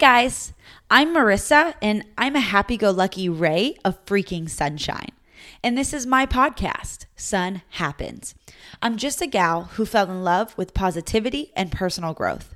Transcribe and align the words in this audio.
guys, 0.00 0.54
I'm 0.90 1.14
Marissa, 1.14 1.74
and 1.82 2.06
I'm 2.16 2.34
a 2.34 2.40
happy 2.40 2.78
go 2.78 2.90
lucky 2.90 3.28
ray 3.28 3.76
of 3.84 4.02
freaking 4.06 4.48
sunshine. 4.48 5.10
And 5.62 5.76
this 5.76 5.92
is 5.92 6.06
my 6.06 6.24
podcast, 6.24 7.04
Sun 7.16 7.60
Happens. 7.72 8.34
I'm 8.80 8.96
just 8.96 9.20
a 9.20 9.26
gal 9.26 9.64
who 9.74 9.84
fell 9.84 10.10
in 10.10 10.24
love 10.24 10.56
with 10.56 10.72
positivity 10.72 11.52
and 11.54 11.70
personal 11.70 12.14
growth. 12.14 12.54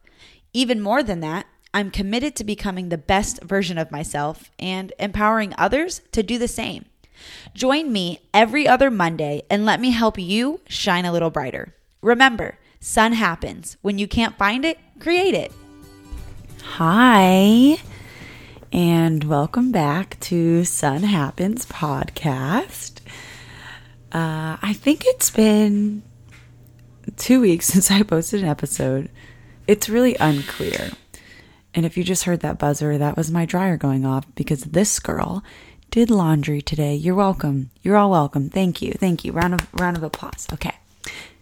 Even 0.55 0.81
more 0.81 1.03
than 1.03 1.21
that, 1.21 1.45
I'm 1.75 1.91
committed 1.91 2.35
to 2.37 2.45
becoming 2.45 2.89
the 2.89 2.97
best 2.97 3.43
version 3.43 3.77
of 3.77 3.93
myself 3.93 4.51
and 4.59 4.95
empowering 4.99 5.53
others 5.59 6.01
to 6.13 6.23
do 6.23 6.39
the 6.39 6.49
same. 6.49 6.87
Join 7.53 7.93
me 7.93 8.21
every 8.33 8.67
other 8.67 8.91
Monday 8.91 9.43
and 9.51 9.67
let 9.67 9.83
me 9.83 9.91
help 9.91 10.19
you 10.19 10.61
shine 10.67 11.05
a 11.05 11.13
little 11.13 11.29
brighter. 11.29 11.75
Remember, 12.01 12.57
sun 12.81 13.13
happens. 13.13 13.77
When 13.83 13.99
you 13.99 14.09
can't 14.09 14.39
find 14.39 14.65
it, 14.65 14.79
create 14.99 15.35
it. 15.35 15.53
Hi, 16.67 17.77
and 18.73 19.23
welcome 19.23 19.71
back 19.71 20.19
to 20.21 20.65
Sun 20.65 21.05
Happens 21.05 21.67
podcast. 21.67 23.01
Uh, 24.11 24.57
I 24.61 24.73
think 24.73 25.03
it's 25.05 25.31
been 25.31 26.03
two 27.17 27.41
weeks 27.41 27.67
since 27.73 27.93
I 27.93 28.03
posted 28.03 28.43
an 28.43 28.49
episode. 28.49 29.09
It's 29.69 29.89
really 29.89 30.17
unclear. 30.17 30.91
And 31.75 31.87
if 31.87 31.97
you 31.97 32.03
just 32.03 32.25
heard 32.25 32.41
that 32.41 32.59
buzzer, 32.59 32.99
that 32.99 33.17
was 33.17 33.31
my 33.31 33.45
dryer 33.45 33.77
going 33.77 34.05
off 34.05 34.27
because 34.35 34.65
this 34.65 34.99
girl 34.99 35.45
did 35.93 36.11
laundry 36.11 36.61
today. 36.61 36.97
You're 36.97 37.15
welcome. 37.15 37.71
You're 37.83 37.97
all 37.97 38.11
welcome. 38.11 38.51
Thank 38.51 38.83
you. 38.83 38.95
Thank 38.95 39.25
you. 39.25 39.31
Round 39.31 39.55
of 39.55 39.69
round 39.75 39.97
of 39.97 40.03
applause. 40.03 40.49
Okay. 40.53 40.75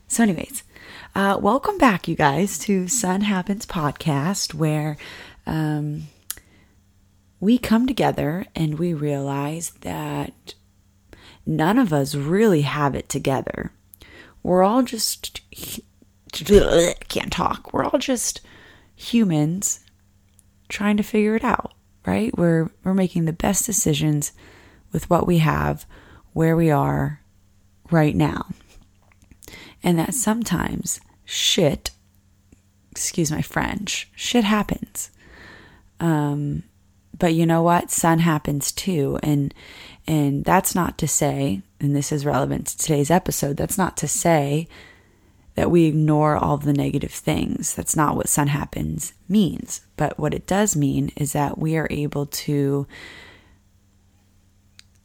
So, 0.09 0.23
anyways, 0.25 0.63
uh, 1.15 1.39
welcome 1.41 1.77
back, 1.79 2.09
you 2.09 2.15
guys, 2.15 2.59
to 2.59 2.89
Sun 2.89 3.23
Happens 3.23 3.67
podcast, 3.67 4.55
where 4.55 4.97
um, 5.47 6.05
we 7.39 7.59
come 7.59 7.87
together 7.87 8.47
and 8.55 8.79
we 8.79 8.95
realize 8.95 9.71
that 9.83 10.55
none 11.45 11.79
of 11.79 11.93
us 11.93 12.15
really 12.15 12.63
have 12.63 12.95
it 12.95 13.09
together. 13.09 13.73
We're 14.43 14.63
all 14.63 14.83
just 14.83 15.41
can't 16.33 17.33
talk. 17.33 17.73
We're 17.73 17.85
all 17.85 17.99
just 17.99 18.41
humans 18.97 19.81
trying 20.69 20.97
to 20.97 21.03
figure 21.03 21.37
it 21.37 21.45
out, 21.45 21.75
right? 22.07 22.37
We're 22.37 22.71
we're 22.85 22.95
making 22.95 23.27
the 23.27 23.33
best 23.35 23.67
decisions 23.67 24.33
with 24.93 25.11
what 25.11 25.27
we 25.27 25.39
have, 25.39 25.85
where 26.33 26.57
we 26.57 26.71
are 26.71 27.21
right 27.91 28.17
now 28.17 28.47
and 29.83 29.99
that 29.99 30.15
sometimes 30.15 31.01
shit, 31.25 31.91
excuse 32.91 33.31
my 33.31 33.43
French, 33.43 34.11
shit 34.15 34.45
happens. 34.45 35.11
Um, 36.01 36.65
but 37.19 37.35
you 37.35 37.47
know 37.47 37.63
what? 37.63 37.91
Sun 37.91 38.21
happens 38.21 38.73
too, 38.73 39.19
and 39.23 39.55
and 40.07 40.45
that's 40.45 40.75
not 40.75 40.99
to 40.99 41.07
say, 41.07 41.63
and 41.81 41.95
this 41.95 42.11
is 42.11 42.27
relevant 42.27 42.67
to 42.69 42.79
today's 42.79 43.11
episode. 43.11 43.57
That's 43.57 43.79
not 43.79 43.97
to 43.99 44.09
say 44.09 44.67
that 45.55 45.71
we 45.71 45.85
ignore 45.85 46.37
all 46.37 46.57
the 46.57 46.73
negative 46.73 47.13
things. 47.13 47.75
That's 47.75 47.95
not 47.95 48.17
what 48.17 48.29
sun 48.29 48.49
happens 48.49 49.13
means. 49.29 49.83
But 49.97 50.19
what 50.19 50.35
it 50.35 50.47
does 50.47 50.75
mean 50.75 51.13
is 51.17 51.33
that 51.33 51.59
we 51.59 51.77
are 51.77 51.89
able 51.91 52.27
to 52.27 52.87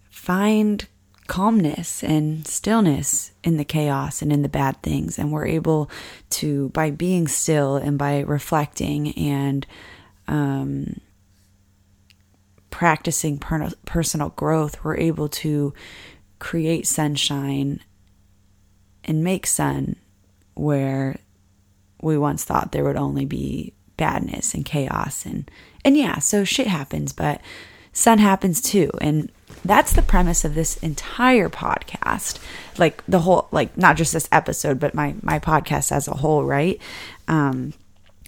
find 0.09 0.87
calmness 1.27 2.03
and 2.03 2.47
stillness 2.47 3.31
in 3.43 3.57
the 3.57 3.65
chaos 3.65 4.21
and 4.21 4.31
in 4.31 4.41
the 4.41 4.49
bad 4.49 4.81
things. 4.81 5.19
And 5.19 5.31
we're 5.31 5.45
able 5.45 5.89
to, 6.31 6.69
by 6.69 6.91
being 6.91 7.27
still 7.27 7.75
and 7.75 7.97
by 7.97 8.19
reflecting 8.21 9.11
and 9.17 9.65
um, 10.27 10.99
practicing 12.69 13.37
per- 13.37 13.71
personal 13.85 14.29
growth, 14.29 14.83
we're 14.83 14.97
able 14.97 15.29
to 15.29 15.73
create 16.39 16.87
sunshine 16.87 17.81
and 19.03 19.23
make 19.23 19.47
sun 19.47 19.95
where 20.53 21.19
we 22.01 22.17
once 22.17 22.43
thought 22.43 22.71
there 22.71 22.83
would 22.83 22.97
only 22.97 23.25
be 23.25 23.73
badness 23.95 24.53
and 24.53 24.63
chaos 24.63 25.25
and 25.25 25.49
and 25.83 25.97
yeah 25.97 26.19
so 26.19 26.43
shit 26.43 26.67
happens 26.67 27.11
but 27.11 27.41
sun 27.97 28.19
happens 28.19 28.61
too. 28.61 28.91
And 29.01 29.31
that's 29.65 29.93
the 29.93 30.03
premise 30.03 30.45
of 30.45 30.53
this 30.53 30.77
entire 30.77 31.49
podcast. 31.49 32.39
Like 32.77 33.03
the 33.07 33.21
whole 33.21 33.47
like 33.51 33.75
not 33.75 33.97
just 33.97 34.13
this 34.13 34.29
episode 34.31 34.79
but 34.79 34.93
my 34.93 35.15
my 35.23 35.39
podcast 35.39 35.91
as 35.91 36.07
a 36.07 36.13
whole 36.13 36.43
right? 36.43 36.79
Um 37.27 37.73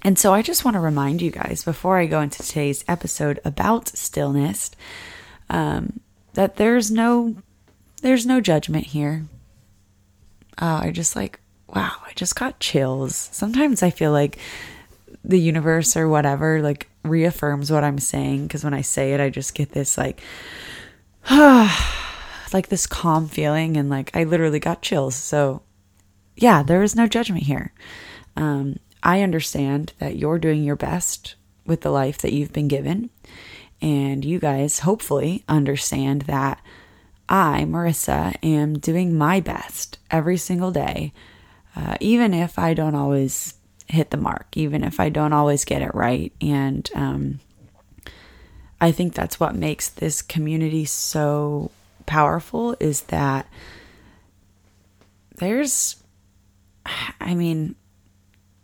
and 0.02 0.18
so 0.18 0.34
i 0.34 0.41
just 0.41 0.63
want 0.63 0.75
to 0.75 0.80
remind 0.80 1.22
you 1.22 1.30
guys 1.30 1.62
before 1.66 1.97
i 1.97 2.06
go 2.06 2.22
into 2.22 2.41
today's 2.41 2.85
episode 2.88 3.38
about 3.44 3.90
stillness 3.90 4.72
um 5.50 6.00
that 6.36 6.56
there's 6.56 6.90
no 6.90 7.36
there's 8.01 8.25
no 8.25 8.40
judgment 8.40 8.88
here. 8.88 9.25
Uh, 10.57 10.80
i 10.84 10.91
just 10.91 11.16
like 11.16 11.40
wow 11.68 11.91
i 12.07 12.13
just 12.16 12.36
got 12.36 12.59
chills. 12.59 13.30
Sometimes 13.31 13.84
i 13.84 13.90
feel 13.91 14.12
like 14.12 14.40
the 15.24 15.40
universe 15.40 15.97
or 15.97 16.07
whatever 16.07 16.62
like 16.62 16.88
reaffirms 17.03 17.72
what 17.72 17.84
i'm 17.84 18.00
saying 18.00 18.47
because 18.47 18.63
when 18.63 18.74
i 18.74 18.81
say 18.81 19.13
it 19.13 19.19
i 19.19 19.30
just 19.30 19.53
get 19.53 19.72
this 19.72 19.97
like 19.97 20.22
like 22.53 22.69
this 22.69 22.88
calm 22.88 23.28
feeling 23.28 23.78
and 23.78 23.90
like 23.90 24.16
I 24.16 24.24
literally 24.24 24.59
got 24.59 24.81
chills. 24.81 25.16
So 25.16 25.62
yeah, 26.35 26.63
there 26.63 26.84
is 26.84 26.96
no 26.96 27.07
judgment 27.07 27.44
here. 27.44 27.74
Um, 28.35 28.78
I 29.03 29.22
understand 29.22 29.94
that 30.00 30.16
you're 30.16 30.40
doing 30.40 30.63
your 30.63 30.75
best 30.75 31.36
with 31.66 31.81
the 31.81 31.91
life 31.91 32.18
that 32.19 32.34
you've 32.34 32.53
been 32.53 32.68
given. 32.68 33.09
And 33.81 34.25
you 34.25 34.40
guys 34.40 34.80
hopefully 34.80 35.44
understand 35.47 36.24
that 36.24 36.62
I, 37.30 37.66
Marissa, 37.68 38.36
am 38.44 38.80
doing 38.80 39.18
my 39.18 39.40
best 39.40 40.00
every 40.09 40.38
single 40.38 40.72
day, 40.72 41.13
uh, 41.75 41.96
even 42.00 42.34
if 42.34 42.57
I 42.57 42.74
don't 42.74 42.96
always 42.96 43.53
hit 43.89 44.11
the 44.11 44.17
mark, 44.17 44.47
even 44.55 44.83
if 44.83 45.00
I 45.00 45.09
don't 45.09 45.33
always 45.33 45.66
get 45.66 45.81
it 45.81 45.94
right. 45.94 46.31
And 46.39 46.89
um, 46.95 47.39
I 48.79 48.91
think 48.91 49.13
that's 49.13 49.39
what 49.39 49.55
makes 49.55 49.89
this 49.89 50.22
community 50.22 50.85
so 50.85 51.72
powerful 52.05 52.75
is 52.79 53.01
that 53.03 53.47
there's, 55.38 55.97
I 57.19 57.33
mean, 57.33 57.75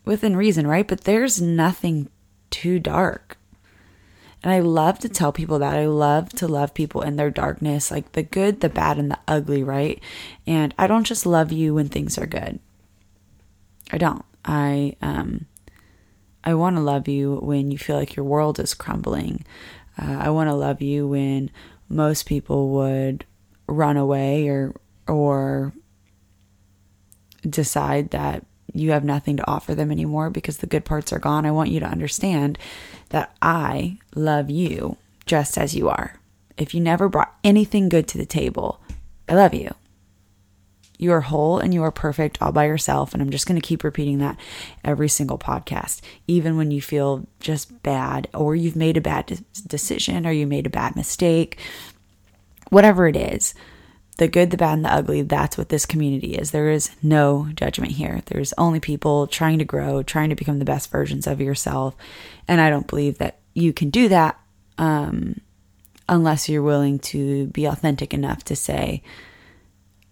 within 0.05 0.37
reason, 0.37 0.67
right? 0.67 0.87
But 0.87 1.01
there's 1.01 1.41
nothing 1.41 2.09
too 2.49 2.79
dark. 2.79 3.37
And 4.43 4.53
I 4.53 4.59
love 4.59 4.99
to 4.99 5.09
tell 5.09 5.31
people 5.31 5.57
that. 5.59 5.73
I 5.73 5.87
love 5.87 6.29
to 6.33 6.47
love 6.47 6.75
people 6.75 7.01
in 7.01 7.15
their 7.15 7.31
darkness, 7.31 7.89
like 7.89 8.11
the 8.11 8.21
good, 8.21 8.61
the 8.61 8.69
bad, 8.69 8.99
and 8.99 9.09
the 9.09 9.17
ugly, 9.27 9.63
right? 9.63 9.99
And 10.45 10.71
I 10.77 10.85
don't 10.85 11.03
just 11.03 11.25
love 11.25 11.51
you 11.51 11.73
when 11.73 11.89
things 11.89 12.19
are 12.19 12.27
good. 12.27 12.59
I 13.91 13.97
don't. 13.97 14.23
I 14.45 14.95
um 15.01 15.47
I 16.43 16.53
want 16.53 16.75
to 16.75 16.81
love 16.81 17.07
you 17.07 17.35
when 17.41 17.71
you 17.71 17.77
feel 17.77 17.95
like 17.97 18.15
your 18.15 18.25
world 18.25 18.59
is 18.59 18.75
crumbling. 18.75 19.43
Uh, 19.99 20.17
I 20.19 20.29
want 20.29 20.49
to 20.49 20.55
love 20.55 20.81
you 20.81 21.07
when 21.07 21.49
most 21.89 22.27
people 22.27 22.69
would 22.69 23.25
run 23.67 23.97
away 23.97 24.47
or 24.47 24.75
or 25.07 25.73
decide 27.47 28.11
that 28.11 28.45
you 28.73 28.91
have 28.91 29.03
nothing 29.03 29.37
to 29.37 29.49
offer 29.49 29.73
them 29.73 29.91
anymore 29.91 30.29
because 30.29 30.57
the 30.57 30.67
good 30.67 30.85
parts 30.85 31.13
are 31.13 31.19
gone. 31.19 31.45
I 31.45 31.51
want 31.51 31.69
you 31.69 31.79
to 31.79 31.85
understand 31.85 32.59
that 33.09 33.35
I 33.41 33.97
love 34.15 34.49
you 34.49 34.97
just 35.25 35.57
as 35.57 35.75
you 35.75 35.89
are. 35.89 36.19
If 36.57 36.73
you 36.73 36.81
never 36.81 37.07
brought 37.07 37.35
anything 37.43 37.89
good 37.89 38.07
to 38.09 38.17
the 38.17 38.25
table, 38.25 38.81
I 39.29 39.35
love 39.35 39.53
you. 39.53 39.73
You 40.97 41.11
are 41.11 41.21
whole 41.21 41.59
and 41.59 41.73
you 41.73 41.83
are 41.83 41.91
perfect 41.91 42.41
all 42.41 42.51
by 42.51 42.65
yourself. 42.65 43.13
And 43.13 43.21
I'm 43.21 43.29
just 43.29 43.47
going 43.47 43.59
to 43.59 43.67
keep 43.67 43.83
repeating 43.83 44.19
that 44.19 44.39
every 44.83 45.09
single 45.09 45.37
podcast, 45.37 46.01
even 46.27 46.57
when 46.57 46.71
you 46.71 46.81
feel 46.81 47.27
just 47.39 47.83
bad 47.83 48.27
or 48.33 48.55
you've 48.55 48.75
made 48.75 48.97
a 48.97 49.01
bad 49.01 49.25
de- 49.25 49.43
decision 49.67 50.25
or 50.25 50.31
you 50.31 50.47
made 50.47 50.65
a 50.65 50.69
bad 50.69 50.95
mistake, 50.95 51.59
whatever 52.69 53.07
it 53.07 53.15
is. 53.15 53.53
The 54.17 54.29
good, 54.29 54.51
the 54.51 54.55
bad, 54.55 54.75
and 54.75 54.85
the 54.85 54.93
ugly, 54.93 55.23
that's 55.23 55.57
what 55.57 55.67
this 55.67 55.85
community 55.85 56.35
is. 56.35 56.51
There 56.51 56.69
is 56.69 56.89
no 57.03 57.49
judgment 57.53 57.91
here. 57.91 58.21
There's 58.27 58.53
only 58.57 58.79
people 58.79 59.27
trying 59.27 59.59
to 59.59 59.65
grow, 59.65 60.03
trying 60.03 60.29
to 60.29 60.35
become 60.35 60.59
the 60.59 60.63
best 60.63 60.89
versions 60.89 61.27
of 61.27 61.41
yourself. 61.41 61.97
And 62.47 62.61
I 62.61 62.69
don't 62.69 62.87
believe 62.87 63.17
that 63.17 63.39
you 63.53 63.73
can 63.73 63.89
do 63.89 64.07
that 64.07 64.39
um, 64.77 65.41
unless 66.07 66.47
you're 66.47 66.63
willing 66.63 66.99
to 66.99 67.47
be 67.47 67.65
authentic 67.65 68.13
enough 68.13 68.45
to 68.45 68.55
say, 68.55 69.03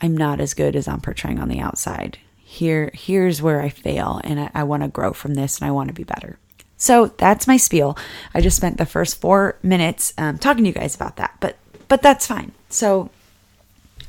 I'm 0.03 0.17
not 0.17 0.41
as 0.41 0.53
good 0.53 0.75
as 0.75 0.85
I'm 0.85 0.99
portraying 0.99 1.39
on 1.39 1.47
the 1.47 1.61
outside. 1.61 2.17
Here, 2.35 2.91
here's 2.93 3.41
where 3.41 3.61
I 3.61 3.69
fail, 3.69 4.19
and 4.25 4.37
I, 4.37 4.51
I 4.53 4.63
want 4.63 4.83
to 4.83 4.89
grow 4.89 5.13
from 5.13 5.35
this, 5.35 5.59
and 5.59 5.67
I 5.67 5.71
want 5.71 5.87
to 5.87 5.93
be 5.93 6.03
better. 6.03 6.37
So 6.75 7.07
that's 7.17 7.47
my 7.47 7.55
spiel. 7.55 7.97
I 8.33 8.41
just 8.41 8.57
spent 8.57 8.77
the 8.77 8.85
first 8.85 9.21
four 9.21 9.57
minutes 9.63 10.13
um, 10.17 10.37
talking 10.37 10.65
to 10.65 10.67
you 10.67 10.73
guys 10.73 10.93
about 10.93 11.15
that, 11.15 11.37
but 11.39 11.57
but 11.87 12.01
that's 12.01 12.27
fine. 12.27 12.51
So, 12.67 13.11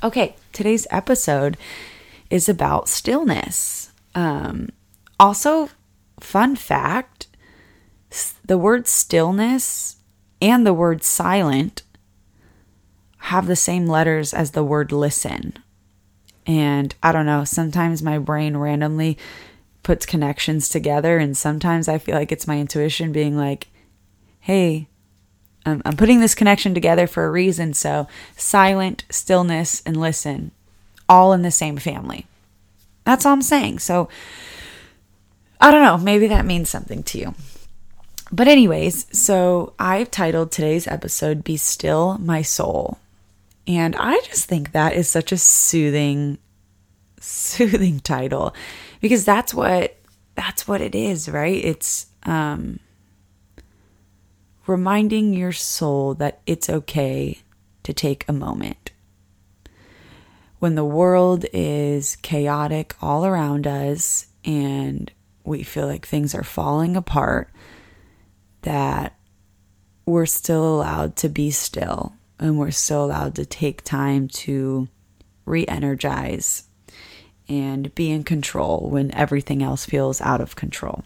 okay, 0.03 0.35
today's 0.53 0.89
episode 0.91 1.57
is 2.29 2.49
about 2.49 2.89
stillness. 2.89 3.93
Um, 4.17 4.71
also, 5.21 5.71
fun 6.19 6.57
fact: 6.57 7.29
the 8.45 8.59
word 8.59 8.89
stillness 8.89 9.99
and 10.43 10.67
the 10.67 10.75
word 10.75 11.05
silent 11.05 11.83
have 13.19 13.47
the 13.47 13.55
same 13.55 13.87
letters 13.87 14.35
as 14.35 14.51
the 14.51 14.65
word 14.65 14.91
listen. 14.91 15.55
And 16.47 16.95
I 17.03 17.13
don't 17.13 17.27
know, 17.27 17.45
sometimes 17.45 18.03
my 18.03 18.19
brain 18.19 18.57
randomly 18.57 19.17
puts 19.83 20.07
connections 20.07 20.69
together, 20.69 21.19
and 21.19 21.37
sometimes 21.37 21.89
I 21.89 21.99
feel 21.99 22.15
like 22.15 22.33
it's 22.33 22.47
my 22.47 22.59
intuition 22.59 23.13
being 23.13 23.37
like, 23.37 23.69
hey, 24.41 24.89
I'm, 25.65 25.81
I'm 25.85 25.97
putting 25.97 26.21
this 26.21 26.35
connection 26.35 26.75
together 26.75 27.07
for 27.07 27.25
a 27.25 27.31
reason. 27.31 27.73
So, 27.75 28.07
silent, 28.37 29.05
stillness, 29.11 29.83
and 29.87 29.99
listen, 29.99 30.51
all 31.09 31.33
in 31.33 31.43
the 31.43 31.51
same 31.51 31.77
family. 31.77 32.27
That's 33.05 33.25
all 33.25 33.33
I'm 33.33 33.43
saying. 33.43 33.79
So, 33.79 34.09
I 35.61 35.71
don't 35.71 35.83
know, 35.83 35.99
maybe 35.99 36.27
that 36.27 36.45
means 36.45 36.69
something 36.69 37.03
to 37.05 37.19
you. 37.19 37.35
But, 38.31 38.49
anyways, 38.49 39.07
so 39.19 39.75
I've 39.79 40.11
titled 40.11 40.51
today's 40.51 40.87
episode 40.87 41.45
Be 41.45 41.57
Still 41.57 42.19
My 42.19 42.43
Soul. 42.43 42.99
And 43.67 43.97
I 43.97 44.21
just 44.21 44.47
think 44.47 44.73
that 44.73 44.95
is 44.95 45.09
such 45.09 45.33
a 45.33 45.39
soothing, 45.39 46.39
soothing 47.21 48.01
title 48.01 48.55
because 49.01 49.25
that's 49.25 49.55
what 49.55 49.97
that's 50.35 50.67
what 50.67 50.81
it 50.81 50.95
is, 50.95 51.29
right? 51.29 51.65
It's 51.65 52.07
um 52.25 52.81
reminding 54.67 55.33
your 55.35 55.53
soul 55.53 56.15
that 56.15 56.41
it's 56.47 56.69
okay 56.69 57.39
to 57.83 57.93
take 57.93 58.25
a 58.29 58.33
moment. 58.33 58.91
When 60.59 60.75
the 60.75 60.85
world 60.85 61.45
is 61.53 62.17
chaotic 62.17 62.95
all 63.03 63.27
around 63.27 63.67
us 63.67 64.27
and 64.45 65.11
we 65.45 65.63
feel 65.63 65.87
like 65.87 66.07
things 66.07 66.35
are 66.35 66.43
falling 66.43 66.97
apart, 66.97 67.51
that 68.63 69.15
we're 70.07 70.27
still 70.27 70.77
allowed 70.77 71.17
to 71.17 71.29
be 71.29 71.51
still 71.51 72.15
and 72.39 72.59
we're 72.59 72.71
still 72.71 73.05
allowed 73.05 73.35
to 73.37 73.47
take 73.47 73.83
time 73.83 74.29
to 74.29 74.89
re 75.47 75.67
energize 75.67 76.65
and 77.49 77.95
be 77.95 78.11
in 78.11 78.25
control 78.25 78.89
when 78.91 79.15
everything 79.15 79.63
else 79.63 79.85
feels 79.85 80.21
out 80.21 80.41
of 80.41 80.57
control. 80.57 81.05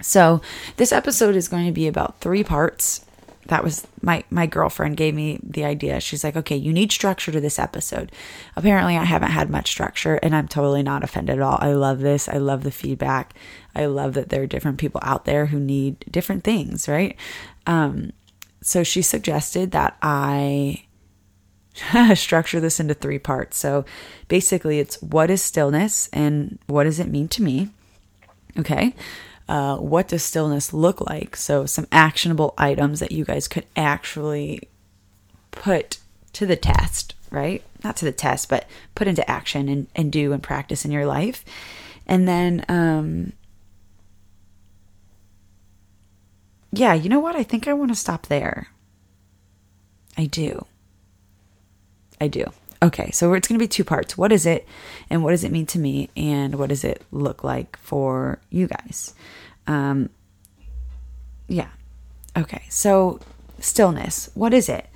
So, 0.00 0.40
this 0.76 0.92
episode 0.92 1.36
is 1.36 1.48
going 1.48 1.66
to 1.66 1.72
be 1.72 1.86
about 1.86 2.20
three 2.20 2.42
parts. 2.42 3.04
That 3.46 3.64
was 3.64 3.86
my 4.00 4.24
my 4.30 4.46
girlfriend 4.46 4.96
gave 4.96 5.14
me 5.14 5.38
the 5.42 5.64
idea. 5.64 6.00
She's 6.00 6.24
like, 6.24 6.36
"Okay, 6.36 6.56
you 6.56 6.72
need 6.72 6.92
structure 6.92 7.32
to 7.32 7.40
this 7.40 7.58
episode." 7.58 8.10
Apparently, 8.56 8.96
I 8.96 9.04
haven't 9.04 9.30
had 9.32 9.50
much 9.50 9.68
structure, 9.70 10.14
and 10.16 10.34
I'm 10.34 10.48
totally 10.48 10.82
not 10.82 11.04
offended 11.04 11.38
at 11.38 11.42
all. 11.42 11.58
I 11.60 11.72
love 11.72 12.00
this. 12.00 12.28
I 12.28 12.38
love 12.38 12.62
the 12.62 12.70
feedback. 12.70 13.34
I 13.74 13.86
love 13.86 14.14
that 14.14 14.28
there 14.28 14.42
are 14.42 14.46
different 14.46 14.78
people 14.78 15.00
out 15.04 15.24
there 15.24 15.46
who 15.46 15.58
need 15.58 16.04
different 16.10 16.44
things, 16.44 16.88
right? 16.88 17.16
Um, 17.66 18.12
so 18.62 18.82
she 18.82 19.02
suggested 19.02 19.72
that 19.72 19.96
I 20.00 20.84
structure 22.14 22.60
this 22.60 22.80
into 22.80 22.94
three 22.94 23.18
parts. 23.18 23.58
So 23.58 23.84
basically, 24.28 24.78
it's 24.78 25.00
what 25.02 25.30
is 25.30 25.42
stillness 25.42 26.08
and 26.12 26.58
what 26.66 26.84
does 26.84 27.00
it 27.00 27.08
mean 27.08 27.28
to 27.28 27.42
me? 27.42 27.70
Okay. 28.58 28.94
Uh, 29.48 29.76
what 29.76 30.08
does 30.08 30.22
stillness 30.22 30.72
look 30.72 31.00
like? 31.00 31.36
So, 31.36 31.66
some 31.66 31.86
actionable 31.90 32.54
items 32.56 33.00
that 33.00 33.12
you 33.12 33.24
guys 33.24 33.48
could 33.48 33.66
actually 33.76 34.68
put 35.50 35.98
to 36.34 36.46
the 36.46 36.56
test, 36.56 37.14
right? 37.30 37.62
Not 37.82 37.96
to 37.96 38.04
the 38.04 38.12
test, 38.12 38.48
but 38.48 38.66
put 38.94 39.08
into 39.08 39.28
action 39.28 39.68
and, 39.68 39.88
and 39.96 40.12
do 40.12 40.32
and 40.32 40.42
practice 40.42 40.84
in 40.84 40.92
your 40.92 41.06
life. 41.06 41.44
And 42.06 42.28
then, 42.28 42.64
um, 42.68 43.32
yeah, 46.72 46.94
you 46.94 47.08
know 47.08 47.20
what? 47.20 47.36
I 47.36 47.42
think 47.42 47.68
I 47.68 47.74
want 47.74 47.90
to 47.90 47.94
stop 47.94 48.26
there. 48.26 48.68
I 50.16 50.26
do. 50.26 50.66
I 52.20 52.28
do. 52.28 52.46
Okay, 52.82 53.10
so 53.12 53.32
it's 53.34 53.46
going 53.46 53.58
to 53.58 53.62
be 53.62 53.68
two 53.68 53.84
parts. 53.84 54.18
What 54.18 54.32
is 54.32 54.44
it, 54.44 54.66
and 55.08 55.22
what 55.22 55.30
does 55.30 55.44
it 55.44 55.52
mean 55.52 55.66
to 55.66 55.78
me, 55.78 56.10
and 56.16 56.56
what 56.56 56.70
does 56.70 56.82
it 56.82 57.02
look 57.12 57.44
like 57.44 57.76
for 57.76 58.40
you 58.50 58.66
guys? 58.66 59.14
Um, 59.66 60.10
yeah. 61.46 61.68
Okay, 62.36 62.62
so 62.68 63.20
stillness. 63.60 64.30
What 64.34 64.52
is 64.52 64.68
it? 64.68 64.88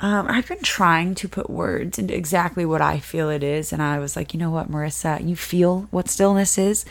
Um, 0.00 0.26
I've 0.28 0.48
been 0.48 0.62
trying 0.62 1.14
to 1.16 1.28
put 1.28 1.50
words 1.50 1.98
into 1.98 2.16
exactly 2.16 2.64
what 2.64 2.80
I 2.80 2.98
feel 2.98 3.28
it 3.28 3.42
is, 3.42 3.72
and 3.72 3.82
I 3.82 3.98
was 3.98 4.16
like, 4.16 4.32
you 4.32 4.40
know 4.40 4.50
what, 4.50 4.70
Marissa, 4.70 5.24
you 5.26 5.36
feel 5.36 5.86
what 5.90 6.08
stillness 6.08 6.56
is, 6.58 6.84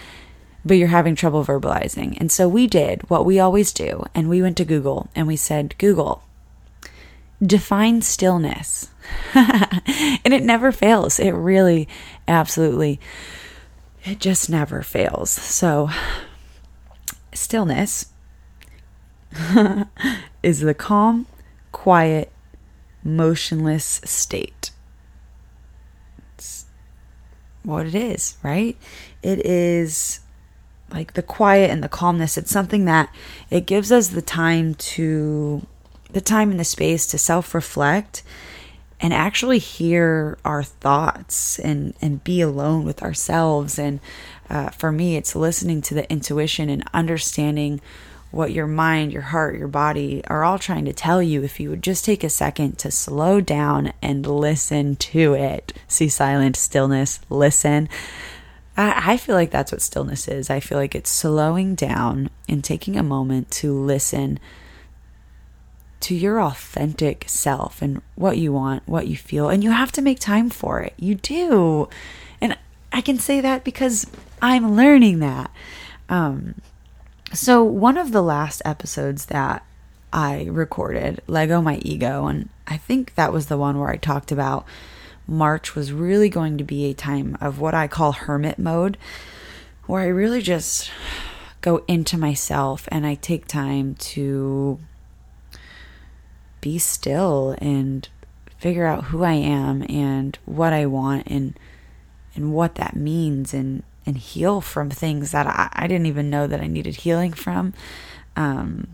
but 0.66 0.78
you're 0.78 0.88
having 0.90 1.16
trouble 1.16 1.44
verbalizing. 1.44 2.18
And 2.20 2.32
so 2.32 2.48
we 2.48 2.68
did 2.68 3.10
what 3.10 3.26
we 3.26 3.40
always 3.40 3.72
do, 3.72 4.04
and 4.14 4.30
we 4.30 4.42
went 4.42 4.58
to 4.58 4.66
Google 4.66 5.10
and 5.16 5.28
we 5.28 5.36
said, 5.36 5.76
Google, 5.78 6.24
define 7.42 8.02
stillness. 8.02 8.90
and 9.34 10.34
it 10.34 10.44
never 10.44 10.72
fails. 10.72 11.20
It 11.20 11.32
really, 11.32 11.88
absolutely, 12.28 13.00
it 14.04 14.20
just 14.20 14.50
never 14.50 14.82
fails. 14.82 15.30
So, 15.30 15.90
stillness 17.34 18.08
is 20.44 20.60
the 20.60 20.74
calm, 20.74 21.28
quiet, 21.72 22.32
motionless 23.04 24.02
state. 24.04 24.72
It's 26.36 26.66
what 27.64 27.88
it 27.88 27.96
is, 27.96 28.38
right? 28.44 28.78
It 29.22 29.46
is 29.46 30.20
like 30.92 31.14
the 31.14 31.24
quiet 31.24 31.70
and 31.70 31.84
the 31.84 31.90
calmness. 31.90 32.38
It's 32.38 32.52
something 32.52 32.86
that 32.86 33.14
it 33.50 33.66
gives 33.66 33.92
us 33.92 34.10
the 34.10 34.22
time 34.22 34.76
to 34.76 35.66
the 36.12 36.22
time 36.22 36.52
and 36.52 36.60
the 36.60 36.64
space 36.66 37.06
to 37.08 37.18
self-reflect 37.18 38.24
and 39.00 39.14
actually 39.14 39.60
hear 39.60 40.38
our 40.44 40.64
thoughts 40.64 41.60
and 41.60 41.94
and 42.02 42.24
be 42.24 42.42
alone 42.42 42.84
with 42.84 43.02
ourselves. 43.04 43.80
And 43.80 44.00
uh, 44.50 44.70
for 44.70 44.92
me 44.92 45.16
it's 45.16 45.36
listening 45.36 45.82
to 45.84 45.94
the 45.94 46.10
intuition 46.12 46.70
and 46.70 46.84
understanding 46.94 47.82
what 48.32 48.52
your 48.52 48.68
mind 48.68 49.12
your 49.12 49.24
heart 49.24 49.58
your 49.58 49.68
body 49.68 50.22
are 50.28 50.44
all 50.44 50.60
trying 50.60 50.86
to 50.86 50.94
tell 50.94 51.22
you. 51.22 51.44
If 51.44 51.60
you 51.60 51.70
would 51.70 51.84
just 51.84 52.06
take 52.06 52.24
a 52.24 52.30
second 52.30 52.78
to 52.80 52.92
slow 52.92 53.42
down 53.42 53.94
and 54.02 54.26
listen 54.26 54.96
to 54.98 55.34
it. 55.34 55.74
See 55.88 56.10
silent 56.10 56.56
stillness. 56.56 57.20
Listen 57.30 57.88
I, 58.80 59.14
I 59.14 59.18
feel 59.18 59.36
like 59.36 59.52
that's 59.52 59.72
what 59.72 59.82
stillness 59.82 60.28
is 60.28 60.50
i 60.50 60.60
feel 60.60 60.78
like 60.78 60.96
it's 60.96 61.10
slowing 61.10 61.76
down 61.76 62.30
and 62.48 62.64
taking 62.64 62.96
a 62.96 63.04
moment 63.04 63.52
to 63.52 63.74
listen 63.74 64.40
to 66.02 66.16
your 66.16 66.42
authentic 66.42 67.26
self 67.28 67.82
and 67.82 68.02
what 68.16 68.38
you 68.38 68.54
want, 68.54 68.88
what 68.88 69.08
you 69.08 69.18
feel, 69.18 69.50
and 69.50 69.64
you 69.64 69.72
have 69.72 69.92
to 69.94 70.02
make 70.02 70.20
time 70.20 70.50
for 70.50 70.82
it. 70.82 70.94
You 70.98 71.16
do. 71.16 71.90
And 72.40 72.58
I 72.92 73.02
can 73.02 73.20
say 73.20 73.42
that 73.42 73.64
because 73.64 74.08
I'm 74.42 74.76
learning 74.76 75.20
that. 75.20 75.52
Um, 76.08 76.62
so, 77.34 77.64
one 77.64 77.98
of 77.98 78.12
the 78.12 78.24
last 78.24 78.62
episodes 78.66 79.26
that 79.26 79.64
I 80.12 80.48
recorded, 80.50 81.22
Lego 81.28 81.62
My 81.62 81.78
Ego, 81.84 82.26
and 82.26 82.50
I 82.66 82.78
think 82.78 83.16
that 83.16 83.34
was 83.34 83.48
the 83.48 83.58
one 83.58 83.78
where 83.78 83.90
I 83.90 83.98
talked 83.98 84.32
about 84.32 84.66
March 85.30 85.76
was 85.76 85.92
really 85.92 86.30
going 86.30 86.58
to 86.58 86.64
be 86.64 86.86
a 86.86 86.94
time 86.94 87.38
of 87.40 87.60
what 87.60 87.74
I 87.74 87.88
call 87.88 88.12
hermit 88.14 88.58
mode, 88.58 88.98
where 89.86 90.02
I 90.02 90.08
really 90.08 90.42
just 90.42 90.92
go 91.62 91.84
into 91.88 92.18
myself 92.18 92.88
and 92.92 93.06
I 93.06 93.16
take 93.16 93.48
time 93.48 93.96
to 93.96 94.80
be 96.62 96.78
still 96.78 97.56
and 97.60 98.08
figure 98.58 98.86
out 98.86 99.06
who 99.06 99.24
I 99.24 99.34
am 99.34 99.86
and 99.88 100.38
what 100.46 100.74
I 100.74 100.86
want 100.86 101.28
and 101.28 101.58
and 102.36 102.54
what 102.54 102.76
that 102.76 102.96
means 102.96 103.54
and 103.54 103.84
and 104.06 104.18
heal 104.18 104.60
from 104.62 104.90
things 104.90 105.32
that 105.32 105.48
I, 105.48 105.70
I 105.74 105.88
didn't 105.88 106.08
even 106.08 106.30
know 106.30 106.48
that 106.48 106.62
I 106.62 106.68
needed 106.68 106.98
healing 106.98 107.34
from. 107.34 107.74
Um, 108.36 108.88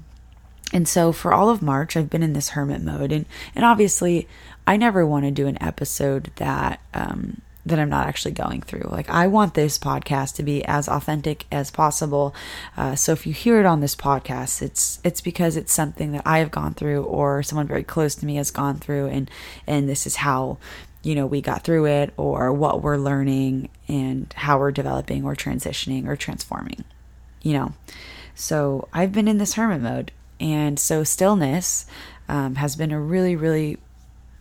and 0.73 0.87
so 0.87 1.11
for 1.11 1.33
all 1.33 1.49
of 1.49 1.61
March, 1.61 1.95
I've 1.95 2.09
been 2.09 2.23
in 2.23 2.33
this 2.33 2.49
hermit 2.49 2.81
mode, 2.81 3.11
and 3.11 3.25
and 3.55 3.63
obviously, 3.63 4.27
I 4.67 4.77
never 4.77 5.05
want 5.05 5.25
to 5.25 5.31
do 5.31 5.47
an 5.47 5.61
episode 5.61 6.31
that 6.37 6.79
um, 6.93 7.41
that 7.65 7.79
I'm 7.79 7.89
not 7.89 8.07
actually 8.07 8.33
going 8.33 8.61
through. 8.61 8.87
Like, 8.91 9.09
I 9.09 9.25
want 9.27 9.55
this 9.55 9.79
podcast 9.79 10.35
to 10.35 10.43
be 10.43 10.63
as 10.65 10.87
authentic 10.87 11.45
as 11.51 11.71
possible. 11.71 12.35
Uh, 12.77 12.95
so 12.95 13.11
if 13.11 13.25
you 13.25 13.33
hear 13.33 13.59
it 13.59 13.65
on 13.65 13.79
this 13.79 13.95
podcast, 13.95 14.61
it's 14.61 14.99
it's 15.03 15.21
because 15.21 15.57
it's 15.57 15.73
something 15.73 16.11
that 16.11 16.21
I 16.25 16.39
have 16.39 16.51
gone 16.51 16.73
through 16.73 17.03
or 17.03 17.41
someone 17.41 17.67
very 17.67 17.83
close 17.83 18.15
to 18.15 18.25
me 18.25 18.35
has 18.35 18.51
gone 18.51 18.77
through, 18.77 19.07
and 19.07 19.29
and 19.65 19.89
this 19.89 20.05
is 20.05 20.17
how 20.17 20.57
you 21.01 21.15
know 21.15 21.25
we 21.25 21.41
got 21.41 21.63
through 21.63 21.85
it, 21.85 22.13
or 22.17 22.53
what 22.53 22.81
we're 22.81 22.97
learning, 22.97 23.69
and 23.87 24.31
how 24.35 24.59
we're 24.59 24.71
developing, 24.71 25.23
or 25.25 25.35
transitioning, 25.35 26.07
or 26.07 26.15
transforming. 26.15 26.83
You 27.41 27.53
know, 27.53 27.73
so 28.35 28.87
I've 28.93 29.11
been 29.11 29.27
in 29.27 29.39
this 29.39 29.53
hermit 29.53 29.81
mode, 29.81 30.11
and 30.39 30.79
so 30.79 31.03
stillness 31.03 31.85
um, 32.27 32.55
has 32.55 32.75
been 32.75 32.91
a 32.91 32.99
really 32.99 33.35
really 33.35 33.77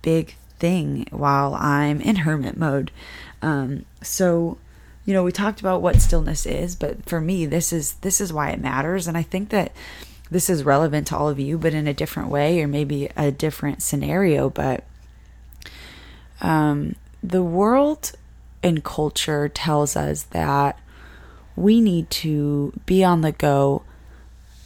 big 0.04 0.36
thing 0.58 1.06
while 1.10 1.54
I'm 1.54 2.00
in 2.00 2.16
hermit 2.16 2.56
mode. 2.58 2.90
Um, 3.40 3.86
so, 4.02 4.58
you 5.06 5.14
know, 5.14 5.24
we 5.24 5.32
talked 5.32 5.60
about 5.60 5.82
what 5.82 6.00
stillness 6.00 6.44
is, 6.44 6.76
but 6.76 7.04
for 7.06 7.20
me, 7.20 7.46
this 7.46 7.72
is 7.72 7.94
this 7.94 8.20
is 8.20 8.32
why 8.32 8.50
it 8.50 8.60
matters, 8.60 9.08
and 9.08 9.16
I 9.16 9.22
think 9.22 9.48
that 9.48 9.72
this 10.30 10.50
is 10.50 10.62
relevant 10.62 11.06
to 11.08 11.16
all 11.16 11.28
of 11.28 11.40
you, 11.40 11.58
but 11.58 11.74
in 11.74 11.86
a 11.86 11.94
different 11.94 12.28
way 12.28 12.60
or 12.60 12.68
maybe 12.68 13.08
a 13.16 13.30
different 13.30 13.82
scenario. 13.82 14.50
But 14.50 14.84
um, 16.40 16.96
the 17.22 17.42
world 17.42 18.12
and 18.62 18.84
culture 18.84 19.48
tells 19.48 19.96
us 19.96 20.24
that 20.24 20.78
we 21.56 21.80
need 21.80 22.10
to 22.10 22.78
be 22.84 23.02
on 23.04 23.20
the 23.22 23.32
go 23.32 23.82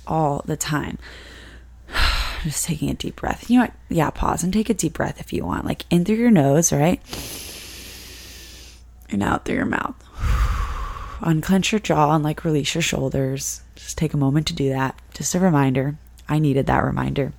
all 0.07 0.42
the 0.47 0.57
time. 0.57 0.99
Just 2.42 2.66
taking 2.66 2.90
a 2.90 2.95
deep 2.95 3.16
breath. 3.16 3.50
You 3.50 3.59
know 3.59 3.64
what? 3.64 3.75
Yeah, 3.88 4.11
pause 4.11 4.42
and 4.45 4.52
take 4.52 4.71
a 4.71 4.75
deep 4.75 4.95
breath 4.95 5.21
if 5.21 5.33
you 5.33 5.45
want. 5.45 5.64
Like 5.64 5.85
in 5.90 6.04
through 6.04 6.16
your 6.16 6.30
nose, 6.30 6.73
right? 6.73 7.00
And 9.11 9.23
out 9.23 9.45
through 9.45 9.57
your 9.57 9.64
mouth. 9.64 9.97
Unclench 11.21 11.73
your 11.73 11.80
jaw 11.80 12.14
and 12.14 12.23
like 12.23 12.45
release 12.45 12.75
your 12.75 12.83
shoulders. 12.83 13.62
Just 13.75 13.99
take 13.99 14.14
a 14.14 14.18
moment 14.18 14.47
to 14.49 14.54
do 14.54 14.68
that. 14.68 15.00
Just 15.14 15.35
a 15.35 15.40
reminder. 15.40 15.97
I 16.28 16.38
needed 16.38 16.66
that 16.66 16.85
reminder. 16.85 17.33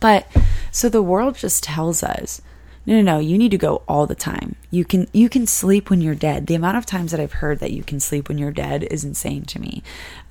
But 0.00 0.26
so 0.72 0.88
the 0.88 1.02
world 1.02 1.36
just 1.36 1.62
tells 1.62 2.02
us 2.02 2.40
no 2.86 2.94
no 2.94 3.02
no 3.02 3.18
you 3.18 3.36
need 3.36 3.50
to 3.50 3.58
go 3.58 3.82
all 3.86 4.06
the 4.06 4.14
time 4.14 4.56
you 4.70 4.84
can 4.84 5.06
you 5.12 5.28
can 5.28 5.46
sleep 5.46 5.90
when 5.90 6.00
you're 6.00 6.14
dead 6.14 6.46
the 6.46 6.54
amount 6.54 6.76
of 6.76 6.86
times 6.86 7.10
that 7.10 7.20
i've 7.20 7.34
heard 7.34 7.58
that 7.58 7.72
you 7.72 7.82
can 7.82 8.00
sleep 8.00 8.28
when 8.28 8.38
you're 8.38 8.50
dead 8.50 8.82
is 8.84 9.04
insane 9.04 9.42
to 9.44 9.60
me 9.60 9.82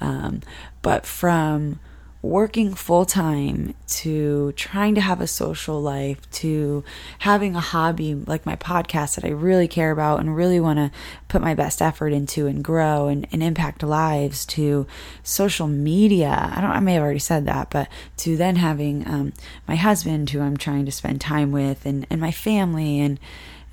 um, 0.01 0.41
but 0.81 1.05
from 1.05 1.79
working 2.21 2.73
full 2.73 3.05
time 3.05 3.73
to 3.87 4.51
trying 4.53 4.93
to 4.93 4.99
have 4.99 5.21
a 5.21 5.27
social 5.27 5.81
life 5.81 6.29
to 6.31 6.83
having 7.19 7.55
a 7.55 7.61
hobby 7.61 8.13
like 8.13 8.45
my 8.45 8.57
podcast 8.57 9.15
that 9.15 9.23
I 9.23 9.29
really 9.29 9.69
care 9.69 9.91
about 9.91 10.19
and 10.19 10.35
really 10.35 10.59
want 10.59 10.79
to 10.79 10.91
put 11.29 11.41
my 11.41 11.55
best 11.55 11.81
effort 11.81 12.09
into 12.09 12.45
and 12.45 12.61
grow 12.61 13.07
and, 13.07 13.25
and 13.31 13.41
impact 13.41 13.83
lives 13.83 14.45
to 14.47 14.85
social 15.23 15.67
media. 15.67 16.51
I 16.53 16.59
don't, 16.59 16.71
I 16.71 16.81
may 16.81 16.95
have 16.95 17.03
already 17.03 17.19
said 17.19 17.45
that, 17.45 17.69
but 17.69 17.87
to 18.17 18.35
then 18.35 18.57
having 18.57 19.07
um, 19.07 19.31
my 19.65 19.77
husband 19.77 20.29
who 20.29 20.41
I'm 20.41 20.57
trying 20.57 20.85
to 20.85 20.91
spend 20.91 21.21
time 21.21 21.53
with 21.53 21.85
and, 21.85 22.05
and 22.09 22.19
my 22.19 22.31
family 22.31 22.99
and, 22.99 23.17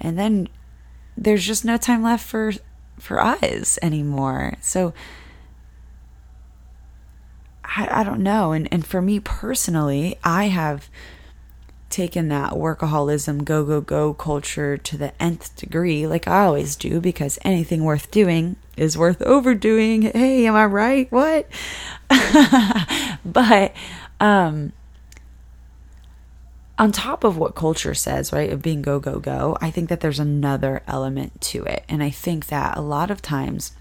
and 0.00 0.16
then 0.16 0.48
there's 1.16 1.44
just 1.44 1.64
no 1.64 1.76
time 1.78 2.04
left 2.04 2.24
for, 2.24 2.52
for 3.00 3.20
us 3.20 3.76
anymore. 3.82 4.54
So, 4.60 4.94
I, 7.66 8.00
I 8.00 8.04
don't 8.04 8.22
know. 8.22 8.52
And, 8.52 8.68
and 8.72 8.86
for 8.86 9.02
me 9.02 9.20
personally, 9.20 10.18
I 10.22 10.44
have 10.44 10.88
taken 11.90 12.28
that 12.28 12.52
workaholism, 12.52 13.44
go, 13.44 13.64
go, 13.64 13.80
go 13.80 14.12
culture 14.12 14.76
to 14.76 14.96
the 14.98 15.22
nth 15.22 15.56
degree, 15.56 16.06
like 16.06 16.26
I 16.28 16.44
always 16.44 16.76
do, 16.76 17.00
because 17.00 17.38
anything 17.42 17.84
worth 17.84 18.10
doing 18.10 18.56
is 18.76 18.98
worth 18.98 19.22
overdoing. 19.22 20.02
Hey, 20.02 20.46
am 20.46 20.54
I 20.54 20.66
right? 20.66 21.10
What? 21.10 21.48
but, 23.24 23.74
um, 24.20 24.72
on 26.78 26.92
top 26.92 27.24
of 27.24 27.38
what 27.38 27.54
culture 27.54 27.94
says, 27.94 28.32
right, 28.32 28.52
of 28.52 28.60
being 28.60 28.82
go, 28.82 29.00
go, 29.00 29.18
go, 29.18 29.56
I 29.60 29.70
think 29.70 29.88
that 29.88 30.00
there's 30.00 30.20
another 30.20 30.82
element 30.86 31.40
to 31.42 31.64
it. 31.64 31.84
And 31.88 32.02
I 32.02 32.10
think 32.10 32.48
that 32.48 32.76
a 32.76 32.82
lot 32.82 33.10
of 33.10 33.22
times, 33.22 33.72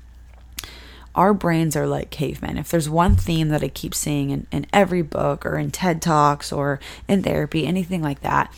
our 1.15 1.33
brains 1.33 1.75
are 1.75 1.87
like 1.87 2.09
cavemen. 2.09 2.57
If 2.57 2.69
there's 2.69 2.89
one 2.89 3.15
theme 3.15 3.47
that 3.49 3.63
I 3.63 3.69
keep 3.69 3.95
seeing 3.95 4.29
in, 4.29 4.47
in 4.51 4.67
every 4.73 5.01
book 5.01 5.45
or 5.45 5.57
in 5.57 5.71
TED 5.71 6.01
Talks 6.01 6.51
or 6.51 6.79
in 7.07 7.23
therapy, 7.23 7.65
anything 7.65 8.01
like 8.01 8.21
that, 8.21 8.53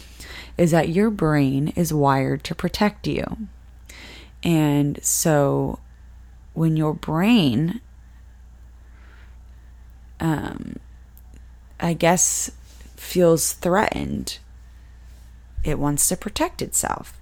is 0.58 0.72
that 0.72 0.90
your 0.90 1.12
brain 1.12 1.70
is 1.76 1.94
wired 1.94 2.44
to 2.46 2.56
protect 2.56 3.06
you. 3.06 3.48
And 4.44 5.04
so 5.04 5.80
when 6.54 6.76
your 6.76 6.94
brain, 6.94 7.80
um, 10.20 10.78
I 11.80 11.94
guess, 11.94 12.52
feels 12.96 13.54
threatened, 13.54 14.40
it 15.64 15.78
wants 15.78 16.08
to 16.10 16.18
protect 16.18 16.64
itself. 16.64 17.22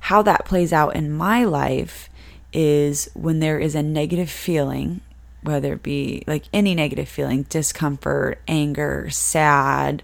How 0.00 0.20
that 0.22 0.44
plays 0.44 0.72
out 0.72 0.96
in 0.96 1.12
my 1.12 1.44
life 1.44 2.10
is 2.54 3.10
when 3.14 3.40
there 3.40 3.58
is 3.58 3.74
a 3.74 3.82
negative 3.82 4.30
feeling, 4.30 5.00
whether 5.42 5.74
it 5.74 5.82
be 5.82 6.22
like 6.26 6.44
any 6.52 6.74
negative 6.74 7.08
feeling, 7.08 7.42
discomfort, 7.44 8.40
anger, 8.48 9.10
sad, 9.10 10.02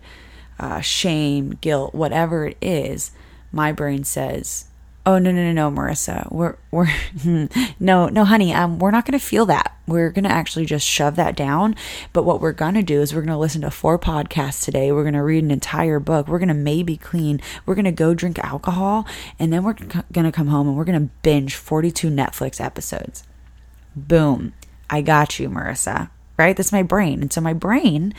uh, 0.59 0.81
shame, 0.81 1.57
guilt, 1.61 1.95
whatever 1.95 2.47
it 2.47 2.57
is, 2.61 3.13
my 3.53 3.73
brain 3.73 4.05
says, 4.05 4.67
"Oh 5.11 5.19
no 5.19 5.33
no 5.33 5.53
no 5.53 5.53
no, 5.53 5.77
Marissa, 5.77 6.31
we're 6.31 6.57
we're 6.71 6.87
no 7.81 8.07
no 8.07 8.25
honey, 8.25 8.55
um, 8.55 8.79
we're 8.79 8.93
not 8.93 9.05
going 9.05 9.19
to 9.19 9.25
feel 9.25 9.45
that. 9.47 9.77
We're 9.89 10.11
going 10.11 10.23
to 10.25 10.31
actually 10.31 10.67
just 10.67 10.87
shove 10.87 11.17
that 11.17 11.35
down. 11.35 11.75
But 12.13 12.23
what 12.23 12.41
we're 12.41 12.53
going 12.53 12.75
to 12.75 12.83
do 12.83 13.01
is 13.01 13.13
we're 13.13 13.23
going 13.23 13.33
to 13.33 13.37
listen 13.37 13.63
to 13.63 13.73
four 13.73 13.99
podcasts 13.99 14.65
today. 14.65 14.93
We're 14.93 15.03
going 15.03 15.15
to 15.15 15.23
read 15.25 15.43
an 15.43 15.51
entire 15.51 15.99
book. 15.99 16.29
We're 16.29 16.39
going 16.39 16.47
to 16.47 16.55
maybe 16.55 16.97
clean. 16.97 17.41
We're 17.67 17.75
going 17.75 17.87
to 17.87 17.91
go 17.91 18.15
drink 18.15 18.39
alcohol, 18.39 19.05
and 19.37 19.53
then 19.53 19.65
we're 19.65 19.73
going 19.73 20.27
to 20.27 20.33
come 20.33 20.47
home 20.47 20.69
and 20.69 20.77
we're 20.77 20.85
going 20.85 21.09
to 21.09 21.13
binge 21.23 21.57
42 21.57 22.09
Netflix 22.09 22.61
episodes. 22.61 23.25
Boom, 23.97 24.53
I 24.89 25.01
got 25.01 25.41
you, 25.41 25.51
Marissa. 25.51 26.11
Right? 26.37 26.57
That's 26.57 26.71
my 26.71 26.85
brain, 26.85 27.21
and 27.21 27.33
so 27.33 27.41
my 27.41 27.53
brain 27.53 28.15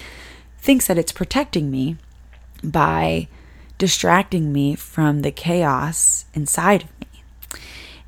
thinks 0.58 0.88
that 0.88 0.98
it's 0.98 1.14
protecting 1.14 1.72
me 1.72 1.96
by 2.62 3.30
distracting 3.82 4.54
me 4.54 4.76
from 4.76 5.24
the 5.24 5.32
chaos 5.32 6.26
inside 6.36 6.84
of 6.84 6.90
me. 7.00 7.24